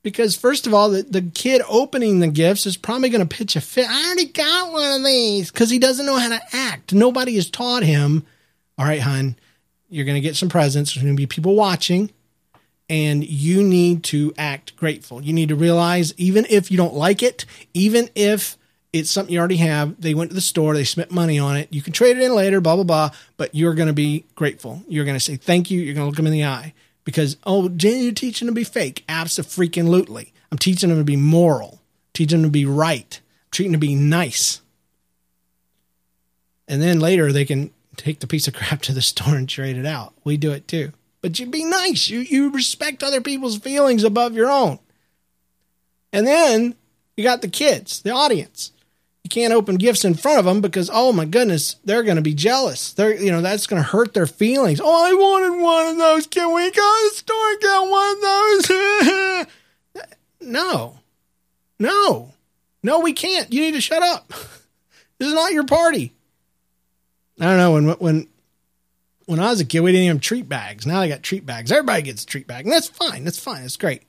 [0.02, 3.56] Because first of all, the, the kid opening the gifts is probably going to pitch
[3.56, 3.88] a fit.
[3.88, 6.92] I already got one of these because he doesn't know how to act.
[6.92, 8.26] Nobody has taught him.
[8.80, 9.36] All right, hon,
[9.90, 10.94] you're going to get some presents.
[10.94, 12.10] There's going to be people watching,
[12.88, 15.22] and you need to act grateful.
[15.22, 18.56] You need to realize, even if you don't like it, even if
[18.94, 20.00] it's something you already have.
[20.00, 21.68] They went to the store, they spent money on it.
[21.70, 24.82] You can trade it in later, blah, blah, blah, but you're going to be grateful.
[24.88, 25.78] You're going to say thank you.
[25.78, 26.72] You're going to look them in the eye
[27.04, 29.04] because, oh, Jen, you're teaching them to be fake.
[29.10, 30.32] Absolutely.
[30.50, 31.82] I'm teaching them to be moral,
[32.14, 33.20] teaching them to be right,
[33.50, 34.62] treating them to be nice.
[36.66, 39.76] And then later they can take the piece of crap to the store and trade
[39.76, 40.14] it out.
[40.24, 40.92] We do it too.
[41.22, 42.08] But you be nice.
[42.08, 44.78] You you respect other people's feelings above your own.
[46.12, 46.74] And then
[47.16, 48.72] you got the kids, the audience.
[49.22, 52.22] You can't open gifts in front of them because oh my goodness they're going to
[52.22, 52.94] be jealous.
[52.94, 54.80] They're you know that's going to hurt their feelings.
[54.82, 56.26] Oh i wanted one of those.
[56.26, 59.46] Can we go to the store and get one of those?
[60.42, 60.98] No.
[61.78, 62.32] No.
[62.82, 63.52] No we can't.
[63.52, 64.32] You need to shut up.
[65.18, 66.14] This is not your party
[67.40, 68.28] i don't know when when
[69.26, 71.72] when i was a kid we didn't even treat bags now they got treat bags
[71.72, 74.02] everybody gets a treat bag and that's fine that's fine that's great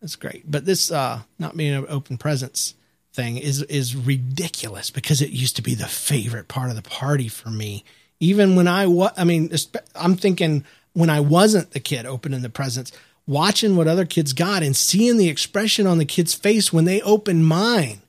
[0.00, 2.74] that's great but this uh not being an open presents
[3.18, 7.26] thing is is ridiculous because it used to be the favorite part of the party
[7.26, 7.84] for me.
[8.20, 9.50] Even when I was, I mean,
[9.96, 12.92] I'm thinking when I wasn't the kid opening the presents,
[13.26, 17.00] watching what other kids got and seeing the expression on the kid's face when they
[17.02, 18.02] opened mine.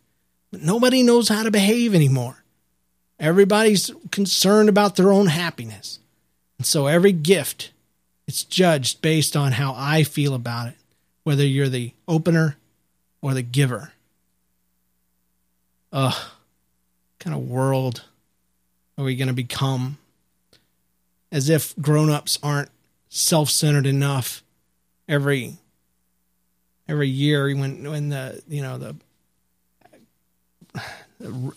[0.51, 2.38] But nobody knows how to behave anymore.
[3.19, 5.99] Everybody's concerned about their own happiness.
[6.57, 7.71] And so every gift,
[8.27, 10.75] it's judged based on how I feel about it,
[11.23, 12.57] whether you're the opener
[13.21, 13.93] or the giver.
[15.91, 16.15] Ugh,
[17.19, 18.03] kind of world
[18.97, 19.97] are we going to become?
[21.31, 22.69] As if grown-ups aren't
[23.07, 24.43] self-centered enough.
[25.07, 25.57] Every
[26.87, 28.95] every year when when the you know the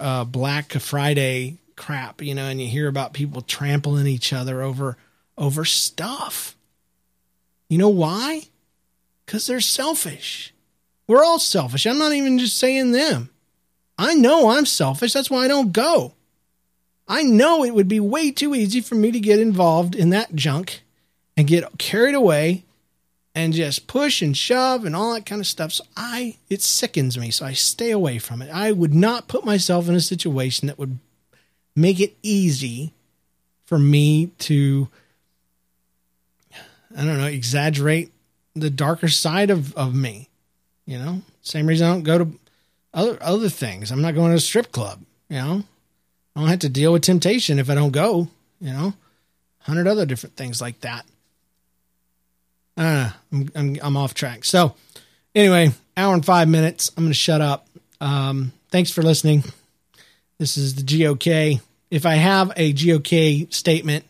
[0.01, 4.97] uh, Black Friday crap, you know, and you hear about people trampling each other over
[5.39, 6.57] over stuff.
[7.69, 8.43] You know why?
[9.25, 10.53] Because they're selfish.
[11.07, 11.87] We're all selfish.
[11.87, 13.31] I'm not even just saying them.
[13.99, 15.13] I know I'm selfish.
[15.13, 16.15] That's why I don't go.
[17.09, 20.35] I know it would be way too easy for me to get involved in that
[20.35, 20.83] junk
[21.37, 22.65] and get carried away
[23.35, 25.73] and just push and shove and all that kind of stuff.
[25.73, 27.31] So I, it sickens me.
[27.31, 28.51] So I stay away from it.
[28.53, 30.99] I would not put myself in a situation that would
[31.75, 32.93] make it easy
[33.65, 34.89] for me to,
[36.97, 38.13] I don't know, exaggerate
[38.55, 40.29] the darker side of, of me.
[40.85, 42.39] You know, same reason I don't go to
[42.93, 43.91] other other things.
[43.91, 45.01] I'm not going to a strip club.
[45.29, 45.65] You know,
[46.35, 48.29] I don't have to deal with temptation if I don't go.
[48.61, 48.95] You know,
[49.61, 51.07] hundred other different things like that.
[52.77, 54.45] Uh, I'm, I'm I'm off track.
[54.45, 54.75] So,
[55.35, 56.91] anyway, hour and five minutes.
[56.97, 57.69] I'm going to shut up.
[58.01, 59.45] Um, thanks for listening.
[60.39, 61.61] This is the GOK.
[61.91, 64.05] If I have a GOK statement,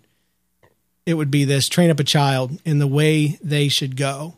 [1.04, 4.34] it would be this: train up a child in the way they should go.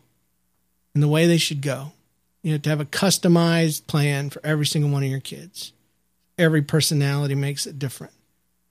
[0.93, 1.91] In the way they should go.
[2.41, 5.73] You have to have a customized plan for every single one of your kids.
[6.37, 8.13] Every personality makes it different,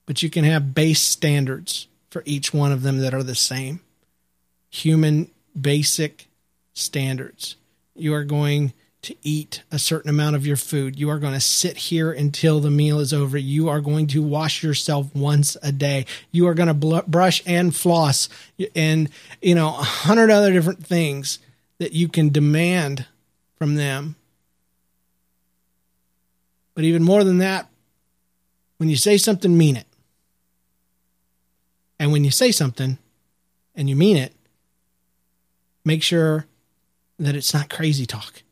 [0.07, 3.81] but you can have base standards for each one of them that are the same.
[4.71, 6.27] Human basic
[6.73, 7.57] standards.
[7.95, 10.99] You are going to eat a certain amount of your food.
[10.99, 13.37] You are going to sit here until the meal is over.
[13.37, 16.07] You are going to wash yourself once a day.
[16.33, 18.29] You are going to bl- brush and floss
[18.75, 19.11] and,
[19.43, 21.39] you know, a hundred other different things
[21.79, 23.07] that you can demand
[23.57, 24.17] from them.
[26.75, 27.69] But even more than that,
[28.79, 29.87] when you say something, mean it.
[31.99, 32.99] And when you say something
[33.75, 34.34] and you mean it,
[35.85, 36.47] make sure
[37.19, 38.43] that it's not crazy talk.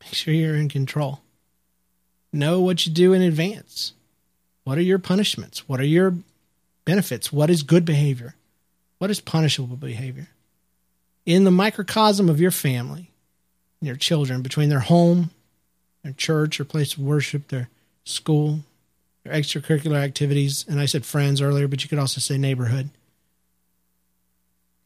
[0.00, 1.20] Make sure you're in control.
[2.32, 3.92] Know what you do in advance.
[4.64, 5.68] What are your punishments?
[5.68, 6.14] What are your
[6.84, 7.32] benefits?
[7.32, 8.34] What is good behavior?
[8.98, 10.28] What is punishable behavior?
[11.26, 13.10] In the microcosm of your family,
[13.80, 15.30] your children between their home,
[16.02, 17.68] their church or place of worship, their
[18.04, 18.60] school,
[19.22, 22.90] their extracurricular activities, and I said friends earlier, but you could also say neighborhood.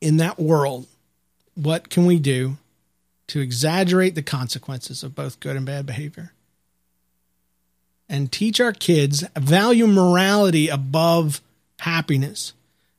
[0.00, 0.86] In that world,
[1.58, 2.56] what can we do
[3.26, 6.32] to exaggerate the consequences of both good and bad behavior?
[8.08, 11.42] And teach our kids value morality above
[11.80, 12.52] happiness.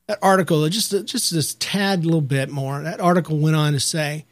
[0.07, 2.81] That article, just just this tad little bit more.
[2.81, 4.25] That article went on to say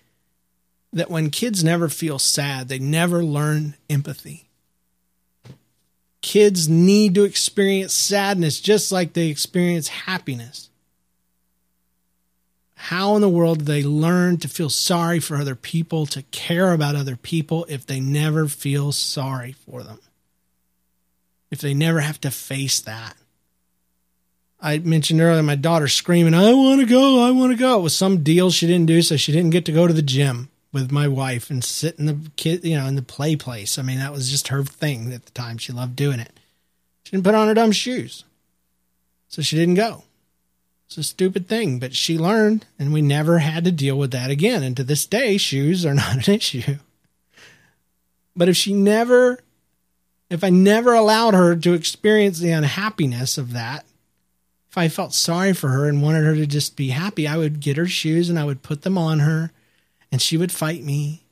[0.92, 4.50] that when kids never feel sad, they never learn empathy.
[6.22, 10.70] Kids need to experience sadness just like they experience happiness.
[12.88, 16.72] How in the world do they learn to feel sorry for other people, to care
[16.72, 20.00] about other people, if they never feel sorry for them?
[21.52, 23.18] If they never have to face that?
[24.62, 27.78] I mentioned earlier my daughter screaming, I want to go, I want to go.
[27.78, 30.02] It was some deal she didn't do, so she didn't get to go to the
[30.02, 33.78] gym with my wife and sit in the kid, you know, in the play place.
[33.78, 35.58] I mean, that was just her thing at the time.
[35.58, 36.32] She loved doing it.
[37.04, 38.24] She didn't put on her dumb shoes.
[39.28, 40.04] So she didn't go.
[40.88, 44.30] It's a stupid thing, but she learned and we never had to deal with that
[44.30, 44.64] again.
[44.64, 46.78] And to this day, shoes are not an issue.
[48.36, 49.40] But if she never,
[50.30, 53.86] if I never allowed her to experience the unhappiness of that,
[54.70, 57.60] if I felt sorry for her and wanted her to just be happy, I would
[57.60, 59.52] get her shoes and I would put them on her
[60.12, 61.24] and she would fight me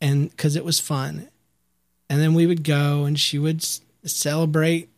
[0.00, 1.28] and because it was fun
[2.08, 3.64] and then we would go and she would
[4.04, 4.90] celebrate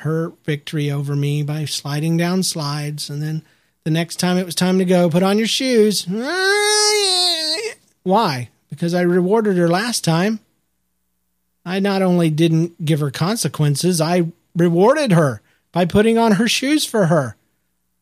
[0.00, 3.42] her victory over me by sliding down slides and then
[3.84, 6.06] the next time it was time to go put on your shoes
[8.02, 10.40] why because i rewarded her last time
[11.64, 14.22] i not only didn't give her consequences i
[14.54, 15.40] rewarded her
[15.72, 17.36] by putting on her shoes for her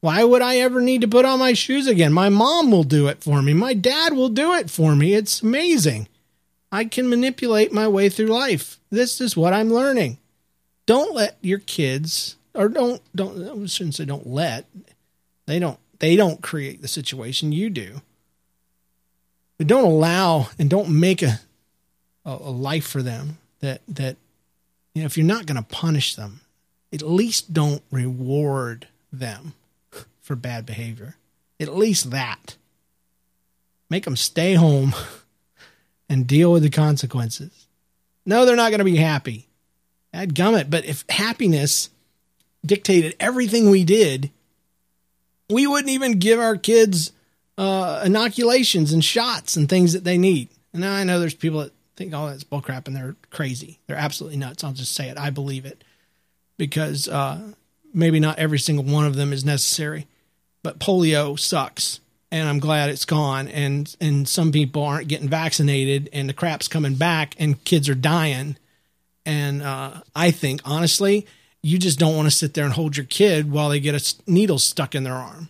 [0.04, 2.12] why would I ever need to put on my shoes again?
[2.12, 3.54] My mom will do it for me.
[3.54, 5.14] My dad will do it for me.
[5.14, 6.08] It's amazing.
[6.70, 8.78] I can manipulate my way through life.
[8.90, 10.18] This is what I'm learning.
[10.86, 14.66] Don't let your kids or don't don't I shouldn't say don't let.
[15.46, 18.02] They don't they don't create the situation, you do.
[19.58, 21.40] But don't allow and don't make a
[22.24, 24.16] a, a life for them that that
[24.94, 26.40] you know if you're not going to punish them,
[26.92, 29.54] at least don't reward them
[30.20, 31.16] for bad behavior.
[31.60, 32.56] At least that.
[33.90, 34.94] Make them stay home
[36.08, 37.66] and deal with the consequences.
[38.26, 39.46] No, they're not going to be happy.
[40.14, 40.70] I'd gum it.
[40.70, 41.90] But if happiness
[42.64, 44.30] dictated everything we did,
[45.50, 47.12] we wouldn't even give our kids
[47.58, 50.48] uh, inoculations and shots and things that they need.
[50.72, 53.78] And I know there's people that think all that's bullcrap and they're crazy.
[53.86, 54.64] They're absolutely nuts.
[54.64, 55.18] I'll just say it.
[55.18, 55.84] I believe it
[56.56, 57.52] because uh,
[57.92, 60.06] maybe not every single one of them is necessary
[60.64, 62.00] but polio sucks
[62.34, 63.46] and I'm glad it's gone.
[63.46, 67.94] And and some people aren't getting vaccinated, and the crap's coming back, and kids are
[67.94, 68.56] dying.
[69.26, 71.26] And uh, I think honestly,
[71.62, 74.30] you just don't want to sit there and hold your kid while they get a
[74.30, 75.48] needle stuck in their arm.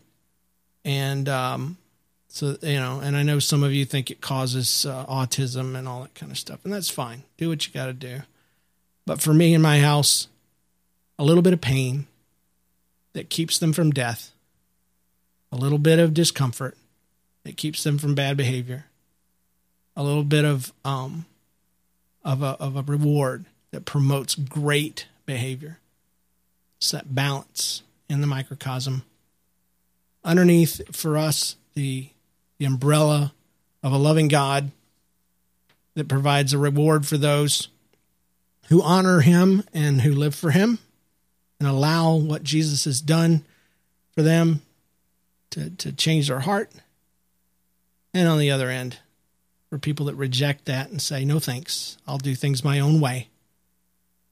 [0.84, 1.76] And um,
[2.28, 5.88] so, you know, and I know some of you think it causes uh, autism and
[5.88, 7.24] all that kind of stuff, and that's fine.
[7.36, 8.22] Do what you got to do.
[9.06, 10.28] But for me in my house,
[11.18, 12.06] a little bit of pain
[13.12, 14.32] that keeps them from death,
[15.50, 16.76] a little bit of discomfort
[17.44, 18.86] that keeps them from bad behavior,
[19.96, 21.26] a little bit of um,
[22.24, 25.80] of a of a reward that promotes great behavior.
[26.76, 29.02] It's that balance in the microcosm.
[30.24, 32.08] Underneath for us, the
[32.58, 33.34] the umbrella
[33.82, 34.70] of a loving God
[35.94, 37.66] that provides a reward for those
[38.68, 40.78] who honor him and who live for him
[41.58, 43.44] and allow what Jesus has done
[44.14, 44.62] for them
[45.50, 46.70] to, to change their heart.
[48.14, 48.98] And on the other end,
[49.68, 53.28] for people that reject that and say, no thanks, I'll do things my own way,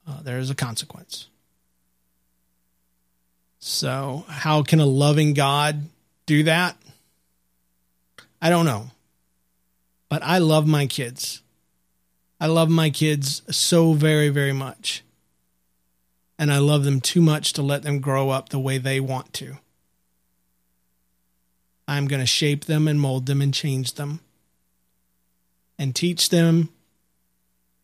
[0.07, 1.27] uh, there is a consequence.
[3.59, 5.83] So, how can a loving God
[6.25, 6.75] do that?
[8.41, 8.91] I don't know.
[10.09, 11.41] But I love my kids.
[12.39, 15.01] I love my kids so very, very much.
[16.37, 19.31] And I love them too much to let them grow up the way they want
[19.35, 19.59] to.
[21.87, 24.19] I'm going to shape them and mold them and change them
[25.79, 26.69] and teach them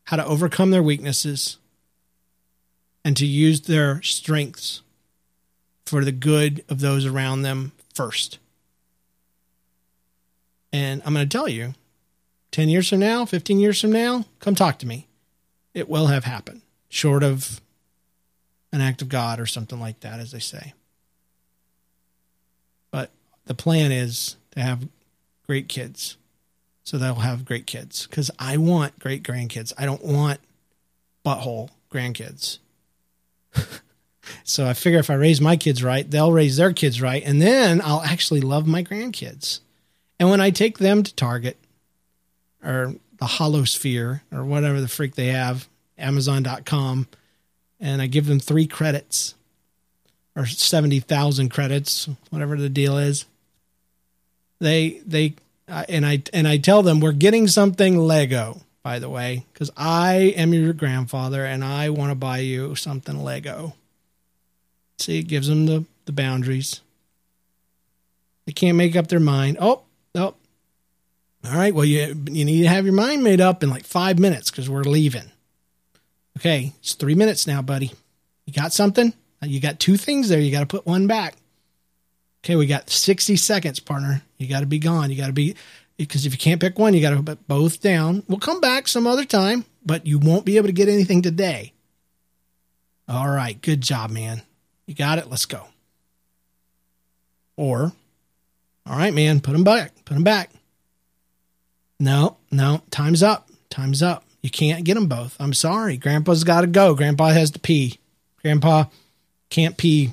[0.05, 1.57] how to overcome their weaknesses
[3.09, 4.83] and to use their strengths
[5.83, 8.37] for the good of those around them first.
[10.71, 11.73] And I'm going to tell you
[12.51, 15.07] 10 years from now, 15 years from now, come talk to me.
[15.73, 17.61] It will have happened, short of
[18.71, 20.75] an act of God or something like that, as they say.
[22.91, 23.09] But
[23.45, 24.87] the plan is to have
[25.47, 26.15] great kids.
[26.83, 29.73] So they'll have great kids because I want great grandkids.
[29.79, 30.41] I don't want
[31.25, 32.59] butthole grandkids.
[34.43, 37.23] So I figure if I raise my kids right, they'll raise their kids right.
[37.25, 39.59] And then I'll actually love my grandkids.
[40.19, 41.57] And when I take them to Target
[42.63, 45.67] or the Hollow Sphere or whatever the freak they have,
[45.97, 47.07] Amazon.com,
[47.79, 49.35] and I give them three credits
[50.35, 53.25] or 70,000 credits, whatever the deal is,
[54.59, 55.35] they, they,
[55.67, 59.71] uh, and I, and I tell them we're getting something Lego, by the way, because
[59.75, 63.73] I am your grandfather and I want to buy you something Lego.
[64.97, 66.81] See, it gives them the, the boundaries.
[68.45, 69.57] They can't make up their mind.
[69.59, 69.83] Oh,
[70.15, 70.35] Oh,
[71.45, 71.73] all right.
[71.73, 74.69] Well, you you need to have your mind made up in like five minutes because
[74.69, 75.31] we're leaving.
[76.37, 77.91] Okay, it's three minutes now, buddy.
[78.45, 79.13] You got something?
[79.41, 80.39] You got two things there.
[80.39, 81.35] You got to put one back.
[82.43, 84.21] Okay, we got 60 seconds, partner.
[84.37, 85.09] You got to be gone.
[85.11, 85.55] You got to be,
[85.99, 88.23] because if you can't pick one, you got to put both down.
[88.27, 91.73] We'll come back some other time, but you won't be able to get anything today.
[93.07, 94.41] All right, good job, man.
[94.85, 95.29] You got it.
[95.29, 95.65] Let's go.
[97.57, 97.91] Or
[98.85, 99.93] all right, man, put them back.
[100.05, 100.51] Put them back.
[101.99, 103.49] No, no, time's up.
[103.69, 104.23] Time's up.
[104.41, 105.35] You can't get them both.
[105.37, 105.97] I'm sorry.
[105.97, 106.95] Grandpa's got to go.
[106.95, 107.99] Grandpa has to pee.
[108.41, 108.85] Grandpa
[109.49, 110.11] can't pee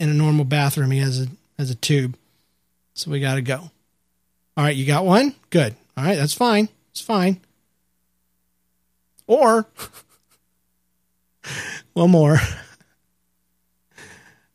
[0.00, 0.90] in a normal bathroom.
[0.90, 1.26] He has a
[1.58, 2.16] has a tube.
[2.94, 3.70] So we got to go.
[4.56, 5.34] All right, you got one?
[5.50, 5.74] Good.
[5.96, 6.68] All right, that's fine.
[6.90, 7.40] It's fine.
[9.26, 9.66] Or
[11.94, 12.38] one more.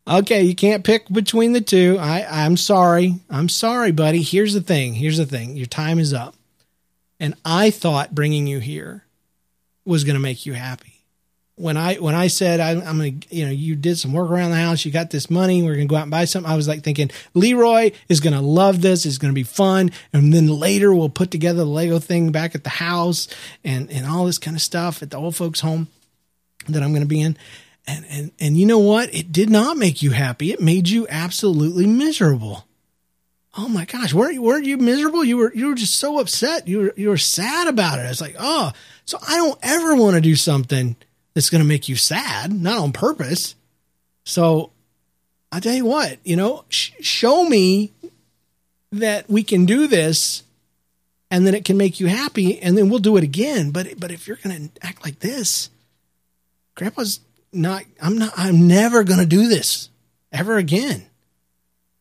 [0.07, 1.97] Okay, you can't pick between the two.
[1.99, 3.15] I, I'm sorry.
[3.29, 4.21] I'm sorry, buddy.
[4.21, 4.93] Here's the thing.
[4.93, 5.57] Here's the thing.
[5.57, 6.35] Your time is up.
[7.19, 9.03] And I thought bringing you here
[9.83, 10.96] was going to make you happy.
[11.57, 14.51] When I when I said I, am to, you know, you did some work around
[14.51, 16.51] the house, you got this money, we're to go out and buy something.
[16.51, 19.05] I was like thinking Leroy is to love this.
[19.05, 22.63] It's to be fun, and then later we'll put together the Lego thing back at
[22.63, 23.27] the house
[23.63, 25.87] and and all this kind of stuff at the old folks' home
[26.69, 27.37] that I'm to be in
[27.87, 29.13] and and and you know what?
[29.15, 30.51] It did not make you happy.
[30.51, 32.65] It made you absolutely miserable.
[33.57, 35.23] Oh my gosh, weren't you, weren't you miserable?
[35.23, 36.67] You were you were just so upset.
[36.67, 38.03] You were you were sad about it.
[38.03, 38.71] It's like, oh,
[39.05, 40.95] so I don't ever want to do something
[41.37, 43.53] that's going to make you sad, not on purpose.
[44.25, 44.71] So
[45.51, 47.93] I tell you what, you know, sh- show me
[48.91, 50.41] that we can do this
[51.29, 53.69] and then it can make you happy and then we'll do it again.
[53.69, 55.69] But but if you're going to act like this,
[56.73, 57.19] grandpa's
[57.53, 59.89] not I'm not I'm never going to do this
[60.31, 61.05] ever again.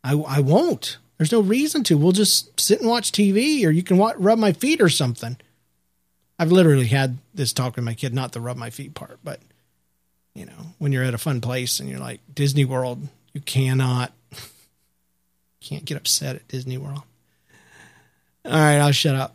[0.02, 0.96] I I won't.
[1.18, 1.98] There's no reason to.
[1.98, 5.36] We'll just sit and watch TV or you can watch, rub my feet or something.
[6.38, 9.40] I've literally had this talk with my kid, not the rub my feet part, but
[10.34, 14.12] you know, when you're at a fun place and you're like Disney World, you cannot
[15.60, 17.02] can't get upset at Disney World.
[18.44, 19.34] All right, I'll shut up.